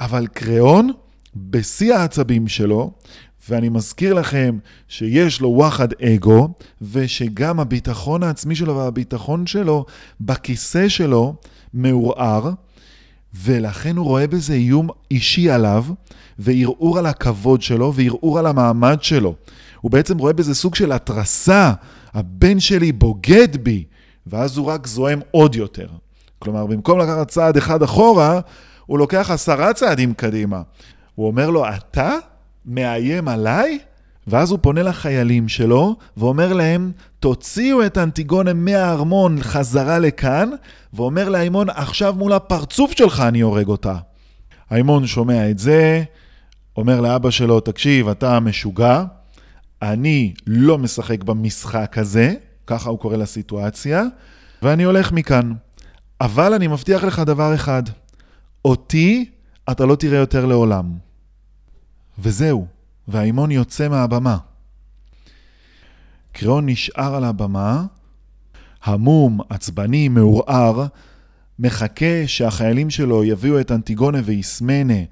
אבל 0.00 0.26
קריאון, 0.26 0.90
בשיא 1.36 1.94
העצבים 1.94 2.48
שלו, 2.48 2.90
ואני 3.48 3.68
מזכיר 3.68 4.14
לכם 4.14 4.58
שיש 4.88 5.40
לו 5.40 5.48
וואחד 5.48 5.88
אגו, 5.92 6.48
ושגם 6.82 7.60
הביטחון 7.60 8.22
העצמי 8.22 8.56
שלו 8.56 8.76
והביטחון 8.76 9.46
שלו 9.46 9.84
בכיסא 10.20 10.88
שלו 10.88 11.34
מעורער, 11.74 12.50
ולכן 13.34 13.96
הוא 13.96 14.06
רואה 14.06 14.26
בזה 14.26 14.54
איום 14.54 14.88
אישי 15.10 15.50
עליו, 15.50 15.84
וערעור 16.38 16.98
על 16.98 17.06
הכבוד 17.06 17.62
שלו, 17.62 17.94
וערעור 17.94 18.38
על 18.38 18.46
המעמד 18.46 19.02
שלו. 19.02 19.34
הוא 19.80 19.90
בעצם 19.90 20.18
רואה 20.18 20.32
בזה 20.32 20.54
סוג 20.54 20.74
של 20.74 20.92
התרסה, 20.92 21.72
הבן 22.14 22.60
שלי 22.60 22.92
בוגד 22.92 23.56
בי, 23.62 23.84
ואז 24.26 24.56
הוא 24.56 24.66
רק 24.66 24.86
זועם 24.86 25.20
עוד 25.30 25.54
יותר. 25.54 25.86
כלומר, 26.38 26.66
במקום 26.66 26.98
לקחת 26.98 27.28
צעד 27.28 27.56
אחד 27.56 27.82
אחורה, 27.82 28.40
הוא 28.86 28.98
לוקח 28.98 29.30
עשרה 29.30 29.72
צעדים 29.72 30.14
קדימה. 30.14 30.62
הוא 31.14 31.26
אומר 31.26 31.50
לו, 31.50 31.64
אתה 31.68 32.16
מאיים 32.66 33.28
עליי? 33.28 33.78
ואז 34.26 34.50
הוא 34.50 34.58
פונה 34.62 34.82
לחיילים 34.82 35.48
שלו 35.48 35.96
ואומר 36.16 36.52
להם, 36.52 36.92
תוציאו 37.20 37.86
את 37.86 37.98
אנטיגונה 37.98 38.52
מהארמון 38.52 39.42
חזרה 39.42 39.98
לכאן, 39.98 40.50
ואומר 40.92 41.28
לאיימון, 41.28 41.70
עכשיו 41.70 42.14
מול 42.18 42.32
הפרצוף 42.32 42.92
שלך 42.92 43.20
אני 43.20 43.40
הורג 43.40 43.66
אותה. 43.68 43.96
האיימון 44.70 45.06
שומע 45.06 45.50
את 45.50 45.58
זה, 45.58 46.04
אומר 46.76 47.00
לאבא 47.00 47.30
שלו, 47.30 47.60
תקשיב, 47.60 48.08
אתה 48.08 48.40
משוגע, 48.40 49.04
אני 49.82 50.34
לא 50.46 50.78
משחק 50.78 51.22
במשחק 51.22 51.98
הזה, 51.98 52.34
ככה 52.66 52.90
הוא 52.90 52.98
קורא 52.98 53.16
לסיטואציה, 53.16 54.02
ואני 54.62 54.82
הולך 54.82 55.12
מכאן. 55.12 55.52
אבל 56.20 56.54
אני 56.54 56.66
מבטיח 56.66 57.04
לך 57.04 57.18
דבר 57.18 57.54
אחד, 57.54 57.82
אותי 58.64 59.30
אתה 59.70 59.86
לא 59.86 59.94
תראה 59.94 60.18
יותר 60.18 60.46
לעולם. 60.46 60.92
וזהו, 62.18 62.66
והאימון 63.08 63.50
יוצא 63.50 63.88
מהבמה. 63.88 64.36
קריאון 66.32 66.68
נשאר 66.68 67.14
על 67.14 67.24
הבמה, 67.24 67.84
המום, 68.84 69.40
עצבני, 69.48 70.08
מעורער, 70.08 70.86
מחכה 71.58 72.26
שהחיילים 72.26 72.90
שלו 72.90 73.24
יביאו 73.24 73.60
את 73.60 73.72
אנטיגונה 73.72 74.18
ואיסמנה 74.24 75.02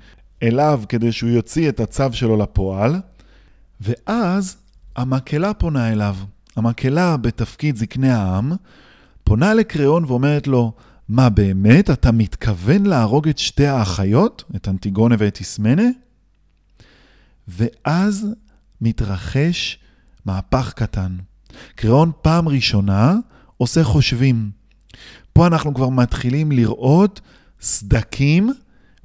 אליו 0.43 0.83
כדי 0.89 1.13
שהוא 1.13 1.31
יוציא 1.31 1.69
את 1.69 1.81
הצו 1.81 2.13
שלו 2.13 2.37
לפועל, 2.37 3.01
ואז 3.81 4.57
המקהלה 4.97 5.55
פונה 5.55 5.93
אליו. 5.93 6.17
המקהלה 6.57 7.17
בתפקיד 7.17 7.77
זקני 7.77 8.11
העם 8.11 8.53
פונה 9.25 9.55
לקריאון 9.55 10.05
ואומרת 10.05 10.47
לו, 10.47 10.73
מה 11.09 11.29
באמת, 11.29 11.91
אתה 11.91 12.13
מתכוון 12.13 12.87
להרוג 12.87 13.29
את 13.29 13.39
שתי 13.39 13.67
האחיות, 13.67 14.45
את 14.57 14.69
אנטיגונה 14.69 15.15
ואת 15.19 15.41
איסמנה? 15.41 15.83
ואז 17.49 18.27
מתרחש 18.81 19.79
מהפך 20.25 20.73
קטן. 20.77 21.17
קריאון 21.75 22.13
פעם 22.23 22.49
ראשונה 22.49 23.17
עושה 23.57 23.85
חושבים. 23.85 24.51
פה 25.33 25.47
אנחנו 25.47 25.75
כבר 25.75 25.89
מתחילים 25.89 26.53
לראות 26.53 27.21
סדקים 27.61 28.51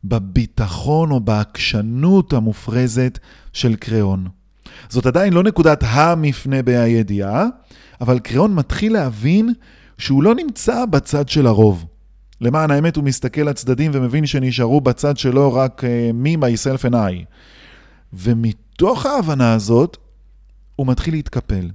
בביטחון 0.04 1.12
או 1.12 1.20
בעקשנות 1.20 2.34
המופרזת 2.34 3.20
של 3.54 3.76
קריאון. 3.76 4.28
זאת 4.90 5.06
עדיין 5.06 5.34
לא 5.34 5.44
נקודת 5.44 5.84
המפנה 5.88 6.62
בהידיעה, 6.62 7.46
אבל 8.02 8.20
קריאון 8.20 8.56
מתחיל 8.56 8.94
להבין 8.94 9.54
שהוא 9.98 10.24
לא 10.24 10.36
נמצא 10.36 10.86
בצד 10.86 11.30
של 11.30 11.48
הרוב. 11.48 11.86
למען 12.42 12.72
האמת 12.72 12.96
הוא 12.96 13.04
מסתכל 13.04 13.42
לצדדים 13.42 13.92
ומבין 13.94 14.26
שנשארו 14.26 14.82
בצד 14.82 15.18
שלו 15.18 15.54
רק 15.54 15.84
uh, 15.84 16.26
me, 16.26 16.40
myself 16.42 16.90
and 16.90 16.94
I. 16.94 17.26
ומתוך 18.14 19.06
ההבנה 19.06 19.54
הזאת, 19.54 19.98
הוא 20.76 20.88
מתחיל 20.88 21.14
להתקפל. 21.14 21.72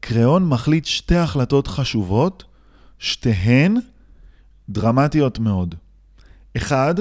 קריאון 0.00 0.48
מחליט 0.48 0.84
שתי 0.84 1.16
החלטות 1.16 1.66
חשובות, 1.66 2.44
שתיהן 2.98 3.76
דרמטיות 4.68 5.38
מאוד. 5.38 5.74
אחד, 6.56 6.94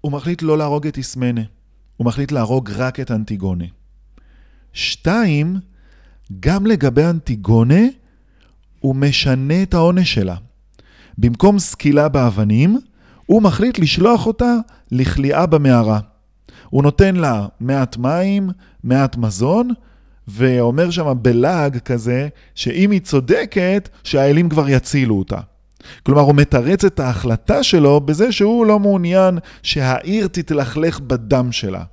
הוא 0.00 0.12
מחליט 0.12 0.42
לא 0.42 0.58
להרוג 0.58 0.86
את 0.86 0.96
איסמנה, 0.96 1.40
הוא 1.96 2.06
מחליט 2.06 2.32
להרוג 2.32 2.70
רק 2.70 3.00
את 3.00 3.10
אנטיגונה. 3.10 3.64
שתיים, 4.72 5.56
גם 6.40 6.66
לגבי 6.66 7.04
אנטיגונה, 7.04 7.80
הוא 8.80 8.96
משנה 8.96 9.62
את 9.62 9.74
העונש 9.74 10.14
שלה. 10.14 10.36
במקום 11.18 11.58
סקילה 11.58 12.08
באבנים, 12.08 12.78
הוא 13.26 13.42
מחליט 13.42 13.78
לשלוח 13.78 14.26
אותה 14.26 14.54
לכליאה 14.90 15.46
במערה. 15.46 16.00
הוא 16.70 16.82
נותן 16.82 17.16
לה 17.16 17.46
מעט 17.60 17.96
מים, 17.96 18.50
מעט 18.84 19.16
מזון, 19.16 19.70
ואומר 20.28 20.90
שם 20.90 21.12
בלעג 21.22 21.78
כזה, 21.78 22.28
שאם 22.54 22.90
היא 22.90 23.00
צודקת, 23.00 23.88
שהאלים 24.04 24.48
כבר 24.48 24.68
יצילו 24.68 25.18
אותה. 25.18 25.40
כלומר, 26.02 26.22
הוא 26.22 26.34
מתרץ 26.34 26.84
את 26.84 27.00
ההחלטה 27.00 27.62
שלו 27.62 28.00
בזה 28.00 28.32
שהוא 28.32 28.66
לא 28.66 28.78
מעוניין 28.78 29.38
שהעיר 29.62 30.26
תתלכלך 30.26 31.00
בדם 31.00 31.52
שלה. 31.52 31.84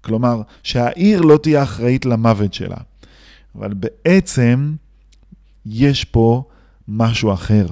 כלומר, 0.00 0.42
שהעיר 0.62 1.20
לא 1.20 1.38
תהיה 1.42 1.62
אחראית 1.62 2.06
למוות 2.06 2.54
שלה. 2.54 2.76
אבל 3.58 3.74
בעצם, 3.74 4.74
יש 5.66 6.04
פה 6.04 6.44
משהו 6.88 7.32
אחר. 7.32 7.66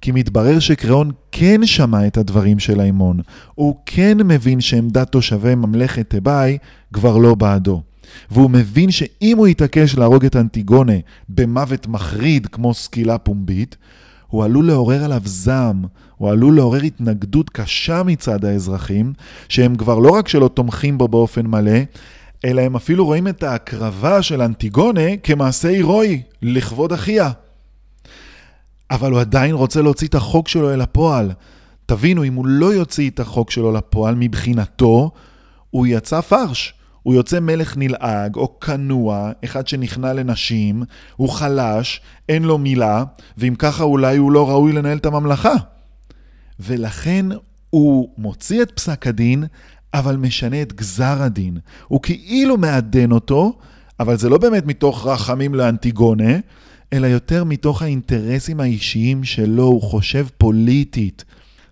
כי 0.00 0.12
מתברר 0.12 0.58
שקריאון 0.58 1.10
כן 1.32 1.66
שמע 1.66 2.06
את 2.06 2.16
הדברים 2.16 2.58
של 2.58 2.80
האימון. 2.80 3.20
הוא 3.54 3.76
כן 3.86 4.18
מבין 4.24 4.60
שעמדת 4.60 5.12
תושבי 5.12 5.54
ממלכת 5.54 6.10
תיבאי 6.10 6.58
כבר 6.92 7.16
לא 7.16 7.34
בעדו. 7.34 7.82
והוא 8.30 8.50
מבין 8.50 8.90
שאם 8.90 9.34
הוא 9.36 9.48
יתעקש 9.48 9.94
להרוג 9.94 10.24
את 10.24 10.36
אנטיגונה 10.36 10.92
במוות 11.28 11.86
מחריד 11.86 12.46
כמו 12.46 12.74
סקילה 12.74 13.18
פומבית, 13.18 13.76
הוא 14.26 14.44
עלול 14.44 14.66
לעורר 14.66 15.04
עליו 15.04 15.20
זעם, 15.24 15.84
הוא 16.16 16.30
עלול 16.30 16.56
לעורר 16.56 16.82
התנגדות 16.82 17.50
קשה 17.50 18.02
מצד 18.02 18.44
האזרחים, 18.44 19.12
שהם 19.48 19.76
כבר 19.76 19.98
לא 19.98 20.10
רק 20.10 20.28
שלא 20.28 20.48
תומכים 20.48 20.98
בו 20.98 21.08
באופן 21.08 21.46
מלא, 21.46 21.78
אלא 22.44 22.60
הם 22.60 22.76
אפילו 22.76 23.04
רואים 23.04 23.28
את 23.28 23.42
ההקרבה 23.42 24.22
של 24.22 24.42
אנטיגונה 24.42 25.16
כמעשה 25.22 25.68
הירואי, 25.68 26.22
לכבוד 26.42 26.92
אחיה. 26.92 27.30
אבל 28.90 29.12
הוא 29.12 29.20
עדיין 29.20 29.54
רוצה 29.54 29.82
להוציא 29.82 30.08
את 30.08 30.14
החוק 30.14 30.48
שלו 30.48 30.72
אל 30.72 30.80
הפועל. 30.80 31.32
תבינו, 31.86 32.24
אם 32.24 32.34
הוא 32.34 32.46
לא 32.46 32.74
יוציא 32.74 33.10
את 33.10 33.20
החוק 33.20 33.50
שלו 33.50 33.72
לפועל, 33.72 34.14
מבחינתו, 34.18 35.10
הוא 35.70 35.86
יצא 35.86 36.20
פרש. 36.20 36.74
הוא 37.02 37.14
יוצא 37.14 37.40
מלך 37.40 37.76
נלעג 37.76 38.36
או 38.36 38.60
כנוע, 38.60 39.30
אחד 39.44 39.68
שנכנע 39.68 40.12
לנשים, 40.12 40.82
הוא 41.16 41.28
חלש, 41.28 42.00
אין 42.28 42.42
לו 42.42 42.58
מילה, 42.58 43.04
ואם 43.38 43.54
ככה 43.58 43.84
אולי 43.84 44.16
הוא 44.16 44.32
לא 44.32 44.50
ראוי 44.50 44.72
לנהל 44.72 44.98
את 44.98 45.06
הממלכה. 45.06 45.54
ולכן 46.60 47.26
הוא 47.70 48.08
מוציא 48.18 48.62
את 48.62 48.70
פסק 48.70 49.06
הדין, 49.06 49.44
אבל 49.94 50.16
משנה 50.16 50.62
את 50.62 50.72
גזר 50.72 51.22
הדין. 51.22 51.58
הוא 51.88 52.00
כאילו 52.02 52.56
מעדן 52.56 53.12
אותו, 53.12 53.58
אבל 54.00 54.16
זה 54.16 54.28
לא 54.28 54.38
באמת 54.38 54.66
מתוך 54.66 55.06
רחמים 55.06 55.54
לאנטיגונה, 55.54 56.32
אלא 56.92 57.06
יותר 57.06 57.44
מתוך 57.44 57.82
האינטרסים 57.82 58.60
האישיים 58.60 59.24
שלו, 59.24 59.64
הוא 59.64 59.82
חושב 59.82 60.26
פוליטית. 60.38 61.24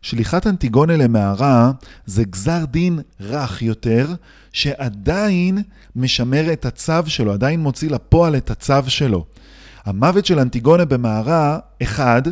שליחת 0.02 0.46
אנטיגונה 0.46 0.96
למערה 0.96 1.72
זה 2.06 2.24
גזר 2.24 2.64
דין 2.64 3.00
רך 3.20 3.62
יותר, 3.62 4.06
שעדיין 4.52 5.58
משמר 5.96 6.52
את 6.52 6.66
הצו 6.66 6.92
שלו, 7.06 7.32
עדיין 7.32 7.60
מוציא 7.60 7.90
לפועל 7.90 8.36
את 8.36 8.50
הצו 8.50 8.82
שלו. 8.86 9.24
המוות 9.84 10.26
של 10.26 10.38
אנטיגונה 10.38 10.84
במערה, 10.84 11.58
אחד, 11.82 12.22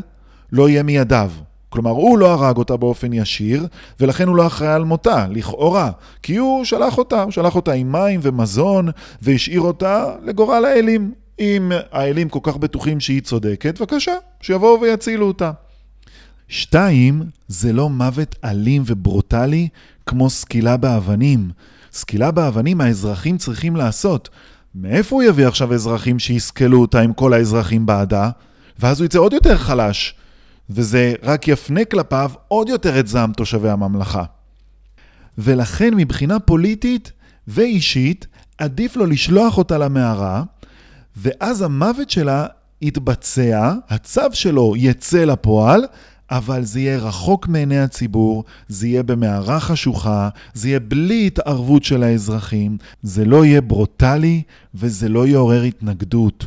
לא 0.52 0.68
יהיה 0.68 0.82
מידיו. 0.82 1.30
כלומר, 1.68 1.90
הוא 1.90 2.18
לא 2.18 2.32
הרג 2.32 2.56
אותה 2.56 2.76
באופן 2.76 3.12
ישיר, 3.12 3.66
ולכן 4.00 4.28
הוא 4.28 4.36
לא 4.36 4.46
אחראי 4.46 4.72
על 4.72 4.84
מותה, 4.84 5.26
לכאורה. 5.30 5.90
כי 6.22 6.36
הוא 6.36 6.64
שלח 6.64 6.98
אותה, 6.98 7.22
הוא 7.22 7.30
שלח 7.32 7.56
אותה 7.56 7.72
עם 7.72 7.92
מים 7.92 8.20
ומזון, 8.22 8.88
והשאיר 9.22 9.60
אותה 9.60 10.14
לגורל 10.22 10.64
האלים. 10.64 11.12
אם 11.38 11.72
האלים 11.92 12.28
כל 12.28 12.38
כך 12.42 12.56
בטוחים 12.56 13.00
שהיא 13.00 13.22
צודקת, 13.22 13.80
בבקשה, 13.80 14.14
שיבואו 14.40 14.80
ויצילו 14.80 15.26
אותה. 15.26 15.50
שתיים, 16.48 17.22
זה 17.48 17.72
לא 17.72 17.90
מוות 17.90 18.34
אלים 18.44 18.82
וברוטלי 18.86 19.68
כמו 20.06 20.30
סקילה 20.30 20.76
באבנים. 20.76 21.50
סקילה 21.92 22.30
באבנים 22.30 22.80
האזרחים 22.80 23.38
צריכים 23.38 23.76
לעשות. 23.76 24.28
מאיפה 24.74 25.16
הוא 25.16 25.22
יביא 25.22 25.46
עכשיו 25.46 25.74
אזרחים 25.74 26.18
שיסקלו 26.18 26.80
אותה 26.80 27.00
עם 27.00 27.12
כל 27.12 27.32
האזרחים 27.32 27.86
בעדה? 27.86 28.30
ואז 28.78 29.00
הוא 29.00 29.06
יצא 29.06 29.18
עוד 29.18 29.32
יותר 29.32 29.56
חלש, 29.56 30.14
וזה 30.70 31.14
רק 31.22 31.48
יפנה 31.48 31.84
כלפיו 31.84 32.30
עוד 32.48 32.68
יותר 32.68 33.00
את 33.00 33.06
זעם 33.06 33.32
תושבי 33.32 33.68
הממלכה. 33.68 34.24
ולכן 35.38 35.94
מבחינה 35.94 36.38
פוליטית 36.38 37.12
ואישית, 37.48 38.26
עדיף 38.58 38.96
לו 38.96 39.06
לשלוח 39.06 39.58
אותה 39.58 39.78
למערה, 39.78 40.42
ואז 41.16 41.62
המוות 41.62 42.10
שלה 42.10 42.46
יתבצע, 42.82 43.72
הצו 43.88 44.20
שלו 44.32 44.74
יצא 44.76 45.24
לפועל, 45.24 45.84
אבל 46.30 46.64
זה 46.64 46.80
יהיה 46.80 46.98
רחוק 46.98 47.48
מעיני 47.48 47.78
הציבור, 47.78 48.44
זה 48.68 48.86
יהיה 48.86 49.02
במערה 49.02 49.60
חשוכה, 49.60 50.28
זה 50.54 50.68
יהיה 50.68 50.80
בלי 50.80 51.26
התערבות 51.26 51.84
של 51.84 52.02
האזרחים, 52.02 52.76
זה 53.02 53.24
לא 53.24 53.44
יהיה 53.44 53.60
ברוטלי 53.60 54.42
וזה 54.74 55.08
לא 55.08 55.26
יעורר 55.26 55.62
התנגדות. 55.62 56.46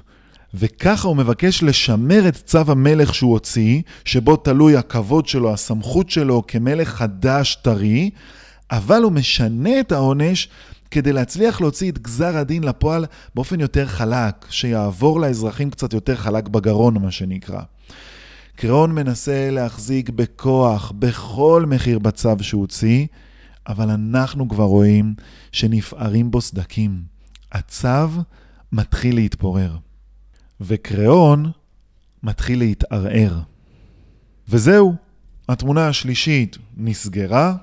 וככה 0.53 1.07
הוא 1.07 1.15
מבקש 1.17 1.63
לשמר 1.63 2.27
את 2.27 2.35
צו 2.35 2.61
המלך 2.67 3.13
שהוא 3.13 3.31
הוציא, 3.31 3.81
שבו 4.05 4.35
תלוי 4.35 4.77
הכבוד 4.77 5.27
שלו, 5.27 5.53
הסמכות 5.53 6.09
שלו 6.09 6.43
כמלך 6.47 6.89
חדש 6.89 7.55
טרי, 7.55 8.09
אבל 8.71 9.03
הוא 9.03 9.11
משנה 9.11 9.79
את 9.79 9.91
העונש 9.91 10.49
כדי 10.91 11.13
להצליח 11.13 11.61
להוציא 11.61 11.91
את 11.91 11.99
גזר 11.99 12.37
הדין 12.37 12.63
לפועל 12.63 13.05
באופן 13.35 13.59
יותר 13.59 13.87
חלק, 13.87 14.45
שיעבור 14.49 15.19
לאזרחים 15.19 15.69
קצת 15.69 15.93
יותר 15.93 16.15
חלק 16.15 16.47
בגרון, 16.47 16.97
מה 16.97 17.11
שנקרא. 17.11 17.61
קריאון 18.55 18.91
מנסה 18.91 19.49
להחזיק 19.51 20.09
בכוח 20.09 20.91
בכל 20.99 21.65
מחיר 21.67 21.99
בצו 21.99 22.29
שהוא 22.41 22.61
הוציא, 22.61 23.05
אבל 23.67 23.89
אנחנו 23.89 24.49
כבר 24.49 24.63
רואים 24.63 25.13
שנפערים 25.51 26.31
בו 26.31 26.41
סדקים. 26.41 27.01
הצו 27.51 28.07
מתחיל 28.71 29.15
להתפורר, 29.15 29.77
וקריאון 30.61 31.51
מתחיל 32.23 32.59
להתערער. 32.59 33.39
וזהו, 34.49 34.95
התמונה 35.49 35.87
השלישית 35.87 36.57
נסגרה, 36.77 37.55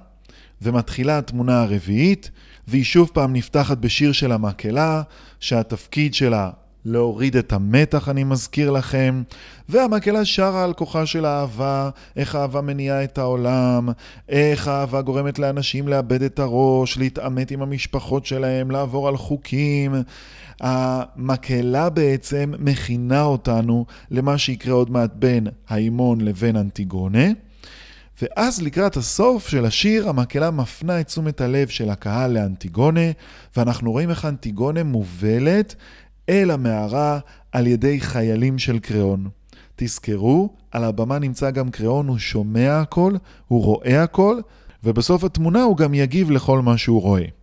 ומתחילה 0.63 1.19
התמונה 1.19 1.63
הרביעית, 1.63 2.31
והיא 2.69 2.85
שוב 2.85 3.11
פעם 3.13 3.33
נפתחת 3.33 3.79
בשיר 3.79 4.13
של 4.13 4.33
המקהלה, 4.33 5.03
שהתפקיד 5.41 6.15
שלה 6.15 6.51
להוריד 6.85 7.37
את 7.37 7.53
המתח, 7.53 8.09
אני 8.09 8.25
מזכיר 8.25 8.71
לכם. 8.71 9.23
והמקהלה 9.69 10.25
שרה 10.25 10.65
על 10.65 10.73
כוחה 10.73 11.07
של 11.07 11.25
האהבה, 11.25 11.91
איך 12.17 12.35
האהבה 12.35 12.61
מניעה 12.61 13.05
את 13.05 13.19
העולם, 13.19 13.89
איך 14.29 14.69
האהבה 14.69 15.03
גורמת 15.03 15.39
לאנשים 15.39 15.89
לאבד 15.89 16.23
את 16.23 16.39
הראש, 16.39 16.99
להתעמת 16.99 17.51
עם 17.51 17.63
המשפחות 17.63 18.27
שלהם, 18.27 18.71
לעבור 18.71 19.09
על 19.09 19.17
חוקים. 19.17 19.95
המקהלה 20.61 21.91
בעצם 21.91 22.53
מכינה 22.59 23.23
אותנו 23.23 23.87
למה 24.11 24.39
שיקרה 24.39 24.75
עוד 24.75 24.91
מעט 24.91 25.11
בין 25.15 25.47
האימון 25.69 26.21
לבין 26.21 26.57
אנטיגונה. 26.57 27.27
ואז 28.23 28.63
לקראת 28.63 28.97
הסוף 28.97 29.49
של 29.49 29.65
השיר, 29.65 30.09
המקהלה 30.09 30.51
מפנה 30.51 31.01
את 31.01 31.07
תשומת 31.07 31.41
הלב 31.41 31.69
של 31.69 31.91
הקהל 31.91 32.33
לאנטיגונה, 32.33 33.11
ואנחנו 33.57 33.93
רואים 33.93 34.11
איך 34.11 34.25
אנטיגונה 34.25 34.85
מובלת 34.85 35.75
אל 36.29 36.51
המערה 36.51 37.19
על 37.53 37.67
ידי 37.67 38.01
חיילים 38.01 38.59
של 38.59 38.79
קריאון. 38.79 39.29
תזכרו, 39.77 40.55
על 40.71 40.85
הבמה 40.85 41.19
נמצא 41.19 41.51
גם 41.51 41.71
קריאון, 41.71 42.09
הוא 42.09 42.19
שומע 42.19 42.81
הכל, 42.81 43.13
הוא 43.49 43.65
רואה 43.65 44.03
הכל, 44.03 44.41
ובסוף 44.85 45.25
התמונה 45.25 45.63
הוא 45.63 45.77
גם 45.77 45.95
יגיב 45.95 46.31
לכל 46.31 46.63
מה 46.63 46.79
שהוא 46.79 47.03
רואה. 47.03 47.36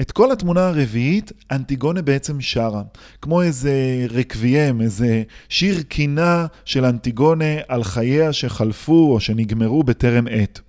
את 0.00 0.12
כל 0.12 0.32
התמונה 0.32 0.68
הרביעית, 0.68 1.32
אנטיגונה 1.50 2.02
בעצם 2.02 2.40
שרה. 2.40 2.82
כמו 3.22 3.42
איזה 3.42 4.06
רקביים, 4.10 4.80
איזה 4.80 5.22
שיר 5.48 5.82
קינה 5.82 6.46
של 6.64 6.84
אנטיגונה 6.84 7.54
על 7.68 7.84
חייה 7.84 8.32
שחלפו 8.32 9.12
או 9.12 9.20
שנגמרו 9.20 9.82
בטרם 9.82 10.26
עת. 10.30 10.60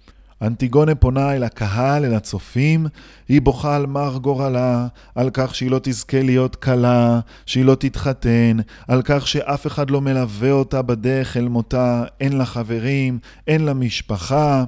אנטיגונה 0.42 0.96
פונה 0.96 1.36
אל 1.36 1.44
הקהל, 1.44 2.06
אל 2.06 2.14
הצופים, 2.14 2.88
היא 3.28 3.42
בוכה 3.42 3.76
על 3.76 3.86
מר 3.86 4.18
גורלה, 4.18 4.88
על 5.16 5.30
כך 5.34 5.56
שהיא 5.56 5.72
לא 5.72 5.80
תזכה 5.84 6.22
להיות 6.22 6.56
כלה, 6.56 7.20
שהיא 7.46 7.66
לא 7.66 7.76
תתחתן, 7.76 8.58
על 8.88 9.02
כך 9.06 9.28
שאף 9.28 9.68
אחד 9.68 9.90
לא 9.90 10.02
מלווה 10.02 10.52
אותה 10.52 10.82
בדרך 10.82 11.38
אל 11.38 11.48
מותה, 11.48 12.04
אין 12.20 12.38
לה 12.38 12.46
חברים, 12.46 13.20
אין 13.48 13.66
לה 13.66 13.74
משפחה. 13.74 14.64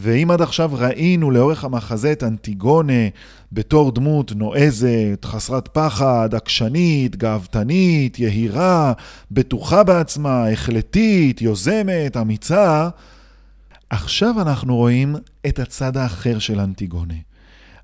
ואם 0.00 0.30
עד 0.30 0.42
עכשיו 0.42 0.70
ראינו 0.74 1.30
לאורך 1.30 1.64
המחזה 1.64 2.12
את 2.12 2.22
אנטיגונה 2.22 3.08
בתור 3.52 3.92
דמות 3.92 4.32
נועזת, 4.32 5.24
חסרת 5.24 5.68
פחד, 5.68 6.28
עקשנית, 6.34 7.16
גאוותנית, 7.16 8.18
יהירה, 8.18 8.92
בטוחה 9.30 9.84
בעצמה, 9.84 10.48
החלטית, 10.48 11.42
יוזמת, 11.42 12.16
אמיצה, 12.16 12.88
עכשיו 13.90 14.40
אנחנו 14.40 14.76
רואים 14.76 15.16
את 15.46 15.58
הצד 15.58 15.96
האחר 15.96 16.38
של 16.38 16.60
אנטיגונה. 16.60 17.14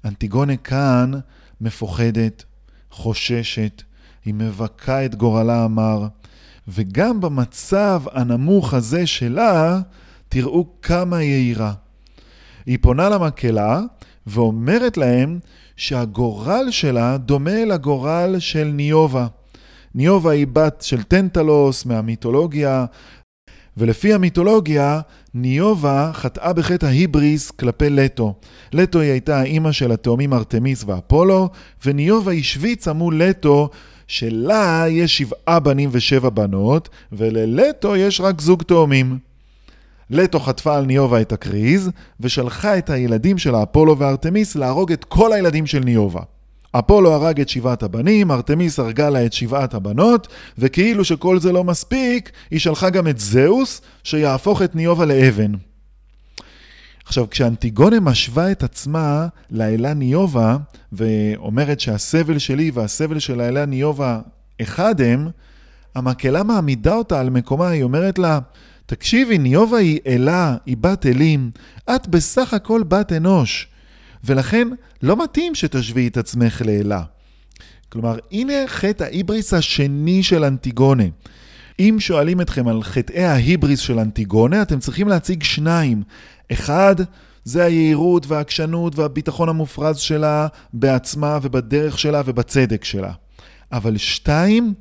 אנטיגונה 0.04 0.56
כאן 0.56 1.12
מפוחדת, 1.60 2.44
חוששת, 2.90 3.82
היא 4.24 4.34
מבכה 4.34 5.04
את 5.04 5.14
גורלה 5.14 5.64
המר, 5.64 6.06
וגם 6.68 7.20
במצב 7.20 8.02
הנמוך 8.12 8.74
הזה 8.74 9.06
שלה, 9.06 9.80
תראו 10.28 10.66
כמה 10.82 11.22
יהירה. 11.22 11.72
היא 12.66 12.78
פונה 12.80 13.08
למקהלה 13.08 13.80
ואומרת 14.26 14.96
להם 14.96 15.38
שהגורל 15.76 16.66
שלה 16.70 17.16
דומה 17.16 17.64
לגורל 17.64 18.36
של 18.38 18.64
ניובה. 18.64 19.26
ניובה 19.94 20.30
היא 20.30 20.46
בת 20.52 20.82
של 20.82 21.02
טנטלוס 21.02 21.86
מהמיתולוגיה, 21.86 22.84
ולפי 23.76 24.14
המיתולוגיה, 24.14 25.00
ניובה 25.34 26.10
חטאה 26.14 26.52
בחטא 26.52 26.86
ההיבריס 26.86 27.50
כלפי 27.50 27.90
לטו. 27.90 28.34
לטו 28.72 29.00
היא 29.00 29.10
הייתה 29.10 29.40
האימא 29.40 29.72
של 29.72 29.92
התאומים 29.92 30.32
ארתמיס 30.34 30.84
ואפולו, 30.86 31.48
וניובה 31.86 32.32
השוויצה 32.32 32.92
מול 32.92 33.22
לטו 33.22 33.68
שלה 34.06 34.84
יש 34.88 35.18
שבעה 35.18 35.60
בנים 35.60 35.88
ושבע 35.92 36.28
בנות, 36.28 36.88
וללטו 37.12 37.96
יש 37.96 38.20
רק 38.20 38.40
זוג 38.40 38.62
תאומים. 38.62 39.18
לטו 40.10 40.40
חטפה 40.40 40.76
על 40.76 40.84
ניובה 40.84 41.20
את 41.20 41.32
הקריז, 41.32 41.90
ושלחה 42.20 42.78
את 42.78 42.90
הילדים 42.90 43.38
של 43.38 43.54
האפולו 43.54 43.98
וארתמיס 43.98 44.56
להרוג 44.56 44.92
את 44.92 45.04
כל 45.04 45.32
הילדים 45.32 45.66
של 45.66 45.80
ניובה. 45.80 46.20
אפולו 46.78 47.12
הרג 47.12 47.40
את 47.40 47.48
שבעת 47.48 47.82
הבנים, 47.82 48.30
ארתמיס 48.30 48.78
הרגה 48.78 49.10
לה 49.10 49.26
את 49.26 49.32
שבעת 49.32 49.74
הבנות, 49.74 50.28
וכאילו 50.58 51.04
שכל 51.04 51.40
זה 51.40 51.52
לא 51.52 51.64
מספיק, 51.64 52.30
היא 52.50 52.60
שלחה 52.60 52.90
גם 52.90 53.08
את 53.08 53.18
זהוס, 53.18 53.80
שיהפוך 54.04 54.62
את 54.62 54.74
ניובה 54.74 55.04
לאבן. 55.04 55.52
עכשיו, 57.06 57.30
כשאנטיגונה 57.30 58.00
משווה 58.00 58.50
את 58.52 58.62
עצמה 58.62 59.26
לאלה 59.50 59.94
ניובה, 59.94 60.56
ואומרת 60.92 61.80
שהסבל 61.80 62.38
שלי 62.38 62.70
והסבל 62.74 63.18
של 63.18 63.40
האלה 63.40 63.66
ניובה 63.66 64.20
אחד 64.62 65.00
הם, 65.00 65.28
המקהלה 65.94 66.42
מעמידה 66.42 66.94
אותה 66.94 67.20
על 67.20 67.30
מקומה, 67.30 67.68
היא 67.68 67.82
אומרת 67.82 68.18
לה, 68.18 68.38
תקשיבי, 68.86 69.38
ניובה 69.38 69.78
היא 69.78 70.00
אלה, 70.06 70.56
היא 70.66 70.76
בת 70.80 71.06
אלים, 71.06 71.50
את 71.94 72.08
בסך 72.08 72.54
הכל 72.54 72.82
בת 72.82 73.12
אנוש. 73.12 73.68
ולכן 74.24 74.68
לא 75.02 75.24
מתאים 75.24 75.54
שתשווי 75.54 76.06
את 76.06 76.16
עצמך 76.16 76.62
לאלה. 76.64 77.02
כלומר, 77.88 78.18
הנה 78.32 78.52
חטא 78.66 79.04
ההיבריס 79.04 79.54
השני 79.54 80.22
של 80.22 80.44
אנטיגונה. 80.44 81.04
אם 81.80 81.96
שואלים 81.98 82.40
אתכם 82.40 82.68
על 82.68 82.82
חטאי 82.82 83.24
ההיבריס 83.24 83.80
של 83.80 83.98
אנטיגונה, 83.98 84.62
אתם 84.62 84.78
צריכים 84.78 85.08
להציג 85.08 85.42
שניים. 85.42 86.02
אחד, 86.52 86.94
זה 87.44 87.64
היהירות 87.64 88.26
והעקשנות 88.26 88.98
והביטחון 88.98 89.48
המופרז 89.48 89.98
שלה 89.98 90.46
בעצמה 90.72 91.38
ובדרך 91.42 91.98
שלה 91.98 92.22
ובצדק 92.26 92.84
שלה. 92.84 93.12
אבל 93.72 93.96
שתיים, 93.96 94.74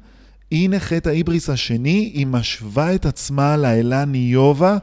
הנה 0.53 0.79
חטא 0.79 1.09
ההיבריס 1.09 1.49
השני, 1.49 2.11
היא 2.13 2.27
משווה 2.27 2.95
את 2.95 3.05
עצמה 3.05 3.57
לאלה 3.57 4.05
ניובה 4.05 4.77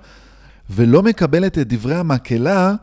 ולא 0.71 1.03
מקבלת 1.03 1.59
את 1.59 1.69
דברי 1.69 1.95
המקהלה 1.95 2.75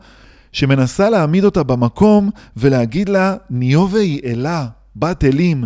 שמנסה 0.52 1.10
להעמיד 1.10 1.44
אותה 1.44 1.62
במקום 1.62 2.30
ולהגיד 2.56 3.08
לה, 3.08 3.36
ניובה 3.50 3.98
היא 3.98 4.20
אלה, 4.24 4.66
בת 4.96 5.24
אלים. 5.24 5.64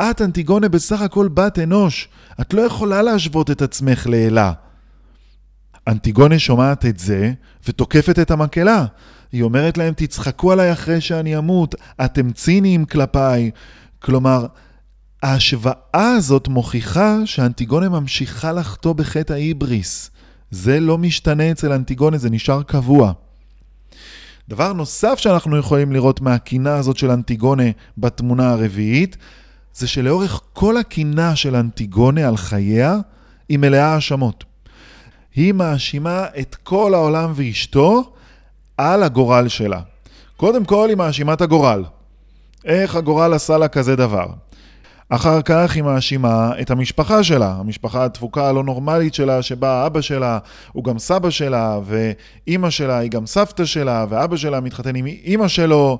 את, 0.00 0.22
אנטיגונה, 0.22 0.68
בסך 0.68 1.00
הכל 1.00 1.28
בת 1.28 1.58
אנוש. 1.58 2.08
את 2.40 2.54
לא 2.54 2.60
יכולה 2.62 3.02
להשוות 3.02 3.50
את 3.50 3.62
עצמך 3.62 4.06
לאלה. 4.06 4.52
אנטיגונה 5.88 6.38
שומעת 6.38 6.86
את 6.86 6.98
זה 6.98 7.32
ותוקפת 7.68 8.18
את 8.18 8.30
המקהלה. 8.30 8.84
היא 9.32 9.42
אומרת 9.42 9.78
להם, 9.78 9.94
תצחקו 9.96 10.52
עליי 10.52 10.72
אחרי 10.72 11.00
שאני 11.00 11.38
אמות, 11.38 11.74
אתם 12.04 12.32
ציניים 12.32 12.84
כלפיי. 12.84 13.50
כלומר, 13.98 14.46
ההשוואה 15.24 16.14
הזאת 16.16 16.48
מוכיחה 16.48 17.16
שאנטיגונה 17.24 17.88
ממשיכה 17.88 18.52
לחטוא 18.52 18.92
בחטא 18.92 19.32
ההיבריס. 19.32 20.10
זה 20.50 20.80
לא 20.80 20.98
משתנה 20.98 21.50
אצל 21.50 21.72
אנטיגונה, 21.72 22.18
זה 22.18 22.30
נשאר 22.30 22.62
קבוע. 22.62 23.12
דבר 24.48 24.72
נוסף 24.72 25.18
שאנחנו 25.18 25.56
יכולים 25.56 25.92
לראות 25.92 26.20
מהקינה 26.20 26.74
הזאת 26.74 26.96
של 26.96 27.10
אנטיגונה 27.10 27.62
בתמונה 27.98 28.50
הרביעית, 28.50 29.16
זה 29.74 29.88
שלאורך 29.88 30.40
כל 30.52 30.76
הקינה 30.76 31.36
של 31.36 31.56
אנטיגונה 31.56 32.28
על 32.28 32.36
חייה, 32.36 32.96
היא 33.48 33.58
מלאה 33.58 33.94
האשמות. 33.94 34.44
היא 35.34 35.52
מאשימה 35.52 36.26
את 36.40 36.54
כל 36.54 36.94
העולם 36.94 37.32
ואשתו 37.34 38.12
על 38.76 39.02
הגורל 39.02 39.48
שלה. 39.48 39.80
קודם 40.36 40.64
כל 40.64 40.88
היא 40.88 40.96
מאשימה 40.96 41.32
את 41.32 41.40
הגורל. 41.40 41.84
איך 42.64 42.96
הגורל 42.96 43.32
עשה 43.32 43.58
לה 43.58 43.68
כזה 43.68 43.96
דבר? 43.96 44.26
אחר 45.14 45.42
כך 45.42 45.74
היא 45.74 45.82
מאשימה 45.82 46.52
את 46.60 46.70
המשפחה 46.70 47.22
שלה, 47.22 47.56
המשפחה 47.58 48.04
התפוקה 48.04 48.48
הלא 48.48 48.64
נורמלית 48.64 49.14
שלה, 49.14 49.42
שבה 49.42 49.86
אבא 49.86 50.00
שלה 50.00 50.38
הוא 50.72 50.84
גם 50.84 50.98
סבא 50.98 51.30
שלה, 51.30 51.78
ואימא 51.84 52.70
שלה 52.70 52.98
היא 52.98 53.10
גם 53.10 53.26
סבתא 53.26 53.64
שלה, 53.64 54.06
ואבא 54.08 54.36
שלה 54.36 54.60
מתחתן 54.60 54.96
עם 54.96 55.06
אימא 55.06 55.48
שלו. 55.48 55.98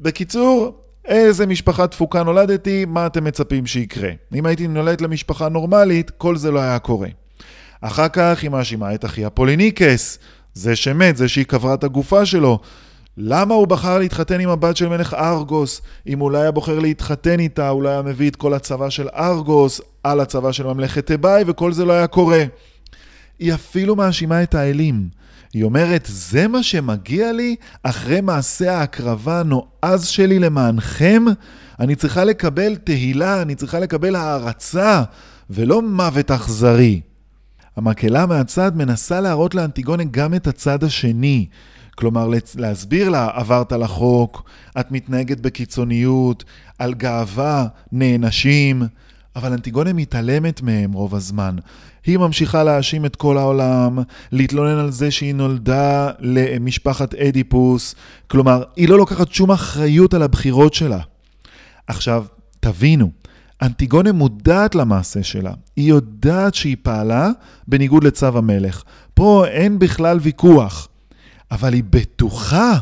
בקיצור, 0.00 0.78
איזה 1.04 1.46
משפחה 1.46 1.86
תפוקה 1.86 2.22
נולדתי, 2.22 2.84
מה 2.84 3.06
אתם 3.06 3.24
מצפים 3.24 3.66
שיקרה? 3.66 4.10
אם 4.34 4.46
הייתי 4.46 4.68
נולדת 4.68 5.00
למשפחה 5.00 5.48
נורמלית, 5.48 6.10
כל 6.10 6.36
זה 6.36 6.50
לא 6.50 6.60
היה 6.60 6.78
קורה. 6.78 7.08
אחר 7.80 8.08
כך 8.08 8.42
היא 8.42 8.50
מאשימה 8.50 8.94
את 8.94 9.04
אחיה 9.04 9.30
פוליניקס, 9.30 10.18
זה 10.54 10.76
שמת, 10.76 11.16
זה 11.16 11.28
שהיא 11.28 11.44
קברה 11.44 11.74
את 11.74 11.84
הגופה 11.84 12.26
שלו. 12.26 12.58
למה 13.22 13.54
הוא 13.54 13.66
בחר 13.66 13.98
להתחתן 13.98 14.40
עם 14.40 14.48
הבת 14.48 14.76
של 14.76 14.88
מלך 14.88 15.14
ארגוס? 15.14 15.82
אם 16.06 16.20
אולי 16.20 16.40
היה 16.40 16.50
בוחר 16.50 16.78
להתחתן 16.78 17.40
איתה, 17.40 17.70
אולי 17.70 17.90
היה 17.90 18.02
מביא 18.02 18.30
את 18.30 18.36
כל 18.36 18.54
הצבא 18.54 18.90
של 18.90 19.08
ארגוס 19.08 19.80
על 20.04 20.20
הצבא 20.20 20.52
של 20.52 20.66
ממלכת 20.66 21.06
תיבאי, 21.06 21.44
וכל 21.46 21.72
זה 21.72 21.84
לא 21.84 21.92
היה 21.92 22.06
קורה. 22.06 22.44
היא 23.38 23.54
אפילו 23.54 23.96
מאשימה 23.96 24.42
את 24.42 24.54
האלים. 24.54 25.08
היא 25.52 25.64
אומרת, 25.64 26.06
זה 26.08 26.48
מה 26.48 26.62
שמגיע 26.62 27.32
לי 27.32 27.56
אחרי 27.82 28.20
מעשה 28.20 28.78
ההקרבה 28.78 29.40
הנועז 29.40 30.06
שלי 30.06 30.38
למענכם? 30.38 31.24
אני 31.80 31.94
צריכה 31.94 32.24
לקבל 32.24 32.76
תהילה, 32.76 33.42
אני 33.42 33.54
צריכה 33.54 33.78
לקבל 33.80 34.16
הערצה, 34.16 35.02
ולא 35.50 35.82
מוות 35.82 36.30
אכזרי. 36.30 37.00
המקהלה 37.76 38.26
מהצד 38.26 38.72
מנסה 38.76 39.20
להראות 39.20 39.54
לאנטיגונה 39.54 40.04
גם 40.10 40.34
את 40.34 40.46
הצד 40.46 40.84
השני. 40.84 41.46
כלומר, 42.00 42.28
להסביר 42.56 43.08
לה, 43.08 43.28
עברת 43.32 43.72
על 43.72 43.82
החוק, 43.82 44.42
את 44.80 44.92
מתנהגת 44.92 45.40
בקיצוניות, 45.40 46.44
על 46.78 46.94
גאווה, 46.94 47.66
נענשים, 47.92 48.82
אבל 49.36 49.52
אנטיגונה 49.52 49.92
מתעלמת 49.92 50.62
מהם 50.62 50.92
רוב 50.92 51.14
הזמן. 51.14 51.56
היא 52.06 52.18
ממשיכה 52.18 52.64
להאשים 52.64 53.04
את 53.04 53.16
כל 53.16 53.38
העולם, 53.38 53.98
להתלונן 54.32 54.78
על 54.78 54.90
זה 54.90 55.10
שהיא 55.10 55.34
נולדה 55.34 56.10
למשפחת 56.20 57.14
אדיפוס, 57.14 57.94
כלומר, 58.28 58.62
היא 58.76 58.88
לא 58.88 58.98
לוקחת 58.98 59.32
שום 59.32 59.50
אחריות 59.50 60.14
על 60.14 60.22
הבחירות 60.22 60.74
שלה. 60.74 61.00
עכשיו, 61.86 62.24
תבינו, 62.60 63.10
אנטיגונה 63.62 64.12
מודעת 64.12 64.74
למעשה 64.74 65.22
שלה, 65.22 65.52
היא 65.76 65.88
יודעת 65.88 66.54
שהיא 66.54 66.76
פעלה 66.82 67.30
בניגוד 67.68 68.04
לצו 68.04 68.38
המלך. 68.38 68.82
פה 69.14 69.46
אין 69.46 69.78
בכלל 69.78 70.18
ויכוח. 70.22 70.88
אבל 71.50 71.72
היא 71.72 71.84
בטוחה 71.90 72.78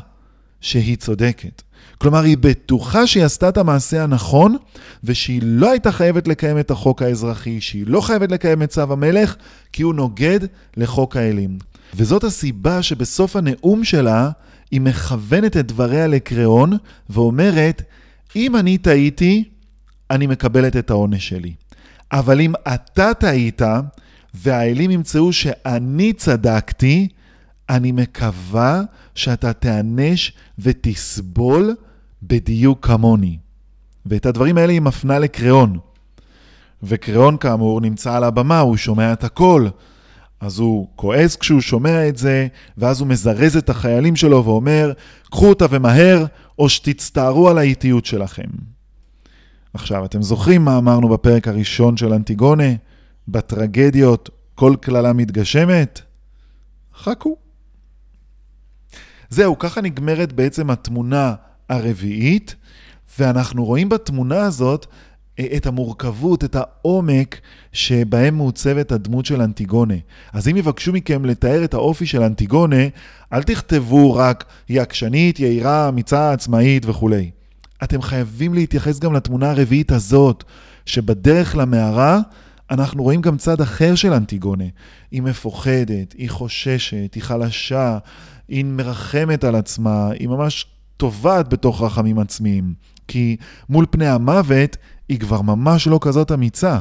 שהיא 0.60 0.96
צודקת. 0.96 1.62
כלומר, 1.98 2.22
היא 2.22 2.36
בטוחה 2.40 3.06
שהיא 3.06 3.24
עשתה 3.24 3.48
את 3.48 3.56
המעשה 3.56 4.02
הנכון, 4.02 4.56
ושהיא 5.04 5.40
לא 5.44 5.70
הייתה 5.70 5.92
חייבת 5.92 6.28
לקיים 6.28 6.58
את 6.58 6.70
החוק 6.70 7.02
האזרחי, 7.02 7.60
שהיא 7.60 7.84
לא 7.86 8.00
חייבת 8.00 8.32
לקיים 8.32 8.62
את 8.62 8.70
צו 8.70 8.92
המלך, 8.92 9.36
כי 9.72 9.82
הוא 9.82 9.94
נוגד 9.94 10.40
לחוק 10.76 11.16
האלים. 11.16 11.58
וזאת 11.94 12.24
הסיבה 12.24 12.82
שבסוף 12.82 13.36
הנאום 13.36 13.84
שלה, 13.84 14.30
היא 14.70 14.80
מכוונת 14.80 15.56
את 15.56 15.66
דבריה 15.66 16.06
לקריאון, 16.06 16.72
ואומרת, 17.10 17.82
אם 18.36 18.56
אני 18.56 18.78
טעיתי, 18.78 19.44
אני 20.10 20.26
מקבלת 20.26 20.76
את 20.76 20.90
העונש 20.90 21.28
שלי. 21.28 21.52
אבל 22.12 22.40
אם 22.40 22.52
אתה 22.74 23.14
טעית, 23.14 23.62
והאלים 24.34 24.90
ימצאו 24.90 25.32
שאני 25.32 26.12
צדקתי, 26.12 27.08
אני 27.70 27.92
מקווה 27.92 28.82
שאתה 29.14 29.52
תיענש 29.52 30.32
ותסבול 30.58 31.74
בדיוק 32.22 32.86
כמוני. 32.86 33.38
ואת 34.06 34.26
הדברים 34.26 34.58
האלה 34.58 34.72
היא 34.72 34.80
מפנה 34.80 35.18
לקריאון. 35.18 35.78
וקריאון 36.82 37.36
כאמור 37.36 37.80
נמצא 37.80 38.14
על 38.14 38.24
הבמה, 38.24 38.60
הוא 38.60 38.76
שומע 38.76 39.12
את 39.12 39.24
הכל. 39.24 39.68
אז 40.40 40.58
הוא 40.58 40.88
כועס 40.96 41.36
כשהוא 41.36 41.60
שומע 41.60 42.08
את 42.08 42.16
זה, 42.16 42.46
ואז 42.78 43.00
הוא 43.00 43.08
מזרז 43.08 43.56
את 43.56 43.70
החיילים 43.70 44.16
שלו 44.16 44.44
ואומר, 44.44 44.92
קחו 45.30 45.48
אותה 45.48 45.66
ומהר, 45.70 46.24
או 46.58 46.68
שתצטערו 46.68 47.48
על 47.48 47.58
האיטיות 47.58 48.06
שלכם. 48.06 48.48
עכשיו, 49.74 50.04
אתם 50.04 50.22
זוכרים 50.22 50.64
מה 50.64 50.78
אמרנו 50.78 51.08
בפרק 51.08 51.48
הראשון 51.48 51.96
של 51.96 52.12
אנטיגונה? 52.12 52.72
בטרגדיות 53.28 54.30
כל 54.54 54.74
קללה 54.80 55.12
מתגשמת? 55.12 56.00
חכו. 56.94 57.47
זהו, 59.30 59.58
ככה 59.58 59.80
נגמרת 59.80 60.32
בעצם 60.32 60.70
התמונה 60.70 61.34
הרביעית, 61.68 62.54
ואנחנו 63.18 63.64
רואים 63.64 63.88
בתמונה 63.88 64.40
הזאת 64.40 64.86
אה, 65.38 65.46
את 65.56 65.66
המורכבות, 65.66 66.44
את 66.44 66.56
העומק 66.56 67.40
שבהם 67.72 68.36
מעוצבת 68.36 68.92
הדמות 68.92 69.26
של 69.26 69.42
אנטיגונה. 69.42 69.94
אז 70.32 70.48
אם 70.48 70.56
יבקשו 70.56 70.92
מכם 70.92 71.24
לתאר 71.24 71.64
את 71.64 71.74
האופי 71.74 72.06
של 72.06 72.22
אנטיגונה, 72.22 72.82
אל 73.32 73.42
תכתבו 73.42 74.14
רק 74.14 74.44
היא 74.68 74.80
עקשנית, 74.80 75.40
יהירה, 75.40 75.88
אמיצה, 75.88 76.32
עצמאית 76.32 76.86
וכולי. 76.86 77.30
אתם 77.82 78.02
חייבים 78.02 78.54
להתייחס 78.54 78.98
גם 78.98 79.14
לתמונה 79.14 79.50
הרביעית 79.50 79.92
הזאת, 79.92 80.44
שבדרך 80.86 81.56
למערה 81.56 82.20
אנחנו 82.70 83.02
רואים 83.02 83.20
גם 83.20 83.36
צד 83.36 83.60
אחר 83.60 83.94
של 83.94 84.12
אנטיגונה. 84.12 84.64
היא 85.10 85.22
מפוחדת, 85.22 86.14
היא 86.18 86.30
חוששת, 86.30 87.14
היא 87.14 87.22
חלשה, 87.22 87.98
היא 88.48 88.64
מרחמת 88.64 89.44
על 89.44 89.54
עצמה, 89.54 90.10
היא 90.10 90.28
ממש 90.28 90.66
טובעת 90.96 91.48
בתוך 91.48 91.82
רחמים 91.82 92.18
עצמיים. 92.18 92.74
כי 93.08 93.36
מול 93.68 93.86
פני 93.90 94.08
המוות 94.08 94.76
היא 95.08 95.18
כבר 95.18 95.42
ממש 95.42 95.86
לא 95.86 95.98
כזאת 96.02 96.32
אמיצה. 96.32 96.78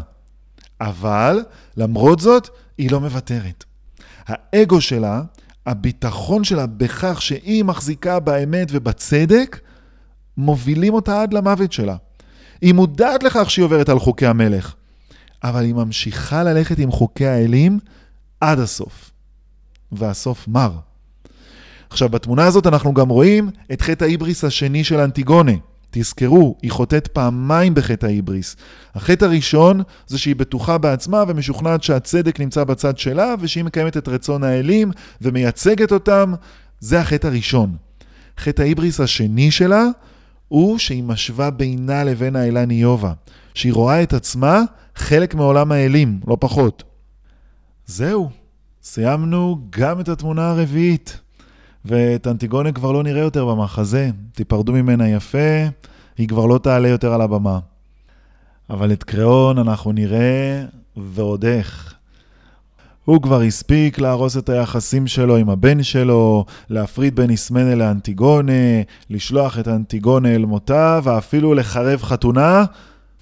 אבל 0.82 1.44
למרות 1.78 2.20
זאת, 2.20 2.50
היא 2.78 2.92
לא 2.92 3.00
מוותרת. 3.00 3.64
האגו 4.28 4.82
שלה, 4.82 5.22
הביטחון 5.66 6.44
שלה 6.44 6.66
בכך 6.66 7.22
שהיא 7.22 7.64
מחזיקה 7.64 8.20
באמת 8.20 8.68
ובצדק, 8.72 9.60
מובילים 10.38 10.94
אותה 10.94 11.22
עד 11.22 11.34
למוות 11.34 11.72
שלה. 11.72 11.96
היא 12.62 12.74
מודעת 12.74 13.24
לכך 13.24 13.52
שהיא 13.52 13.66
עוברת 13.66 13.90
על 13.90 14.00
חוקי 14.00 14.26
המלך, 14.26 14.76
אבל 15.44 15.64
היא 15.64 15.74
ממשיכה 15.74 16.44
ללכת 16.44 16.80
עם 16.80 16.92
חוקי 16.92 17.28
האלים 17.28 17.80
עד 18.42 18.60
הסוף. 18.60 19.12
והסוף 19.92 20.48
מר. 20.48 20.87
עכשיו, 21.90 22.10
בתמונה 22.10 22.46
הזאת 22.46 22.68
אנחנו 22.68 22.94
גם 22.94 23.10
רואים 23.10 23.50
את 23.74 23.82
חטא 23.82 24.04
ההיבריס 24.04 24.44
השני 24.44 24.84
של 24.84 25.00
אנטיגונה. 25.00 25.52
תזכרו, 25.92 26.56
היא 26.62 26.72
חוטאת 26.72 27.08
פעמיים 27.08 27.74
בחטא 27.74 28.06
ההיבריס. 28.06 28.56
החטא 28.96 29.26
הראשון 29.26 29.82
זה 30.08 30.18
שהיא 30.18 30.36
בטוחה 30.36 30.78
בעצמה 30.78 31.24
ומשוכנעת 31.28 31.84
שהצדק 31.84 32.40
נמצא 32.40 32.64
בצד 32.64 32.98
שלה, 32.98 33.34
ושהיא 33.40 33.64
מקיימת 33.64 33.98
את 33.98 34.08
רצון 34.08 34.44
האלים 34.44 34.92
ומייצגת 35.22 35.92
אותם. 35.92 36.34
זה 36.80 37.00
החטא 37.00 37.28
הראשון. 37.28 37.76
חטא 38.38 38.62
ההיבריס 38.62 39.00
השני 39.00 39.52
שלה 39.52 39.86
הוא 40.48 40.78
שהיא 40.78 41.04
משווה 41.04 41.50
בינה 41.50 42.04
לבין 42.04 42.36
האלה 42.36 42.66
ניובה. 42.66 43.14
שהיא 43.54 43.74
רואה 43.74 44.04
את 44.04 44.14
עצמה 44.14 44.62
חלק 44.96 45.36
מעולם 45.36 45.72
האלים, 45.72 46.20
לא 46.28 46.38
פחות. 46.40 46.84
זהו, 47.86 48.30
סיימנו 48.84 49.58
גם 49.70 50.00
את 50.00 50.10
התמונה 50.10 50.50
הרביעית. 50.50 51.20
ואת 51.86 52.28
אנטיגונה 52.28 52.72
כבר 52.72 52.92
לא 52.92 53.04
נראה 53.04 53.22
יותר 53.22 53.46
במחזה. 53.46 54.10
תיפרדו 54.32 54.74
ממנה 54.74 55.10
יפה, 55.10 55.68
היא 56.18 56.28
כבר 56.28 56.46
לא 56.46 56.58
תעלה 56.58 56.88
יותר 56.88 57.14
על 57.14 57.22
הבמה. 57.22 57.60
אבל 58.70 58.94
את 58.94 59.04
קריאון 59.04 59.58
אנחנו 59.58 59.92
נראה 59.92 60.64
ועוד 60.98 61.46
איך. 61.46 61.94
הוא 63.06 63.22
כבר 63.22 63.42
הספיק 63.42 64.00
להרוס 64.00 64.38
את 64.38 64.50
היחסים 64.50 65.08
שלו 65.08 65.38
עם 65.38 65.50
הבן 65.50 65.84
שלו, 65.84 66.46
להפריד 66.70 67.16
בין 67.16 67.30
איסמנה 67.30 67.76
לאנטיגונה, 67.76 68.52
לשלוח 69.10 69.60
את 69.60 69.68
אנטיגונה 69.68 70.36
אל 70.36 70.46
מותה, 70.46 71.00
ואפילו 71.04 71.54
לחרב 71.54 72.04
חתונה, 72.04 72.66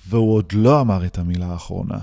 והוא 0.10 0.34
עוד 0.34 0.46
לא 0.54 0.82
אמר 0.82 1.06
את 1.06 1.18
המילה 1.18 1.46
האחרונה. 1.46 1.98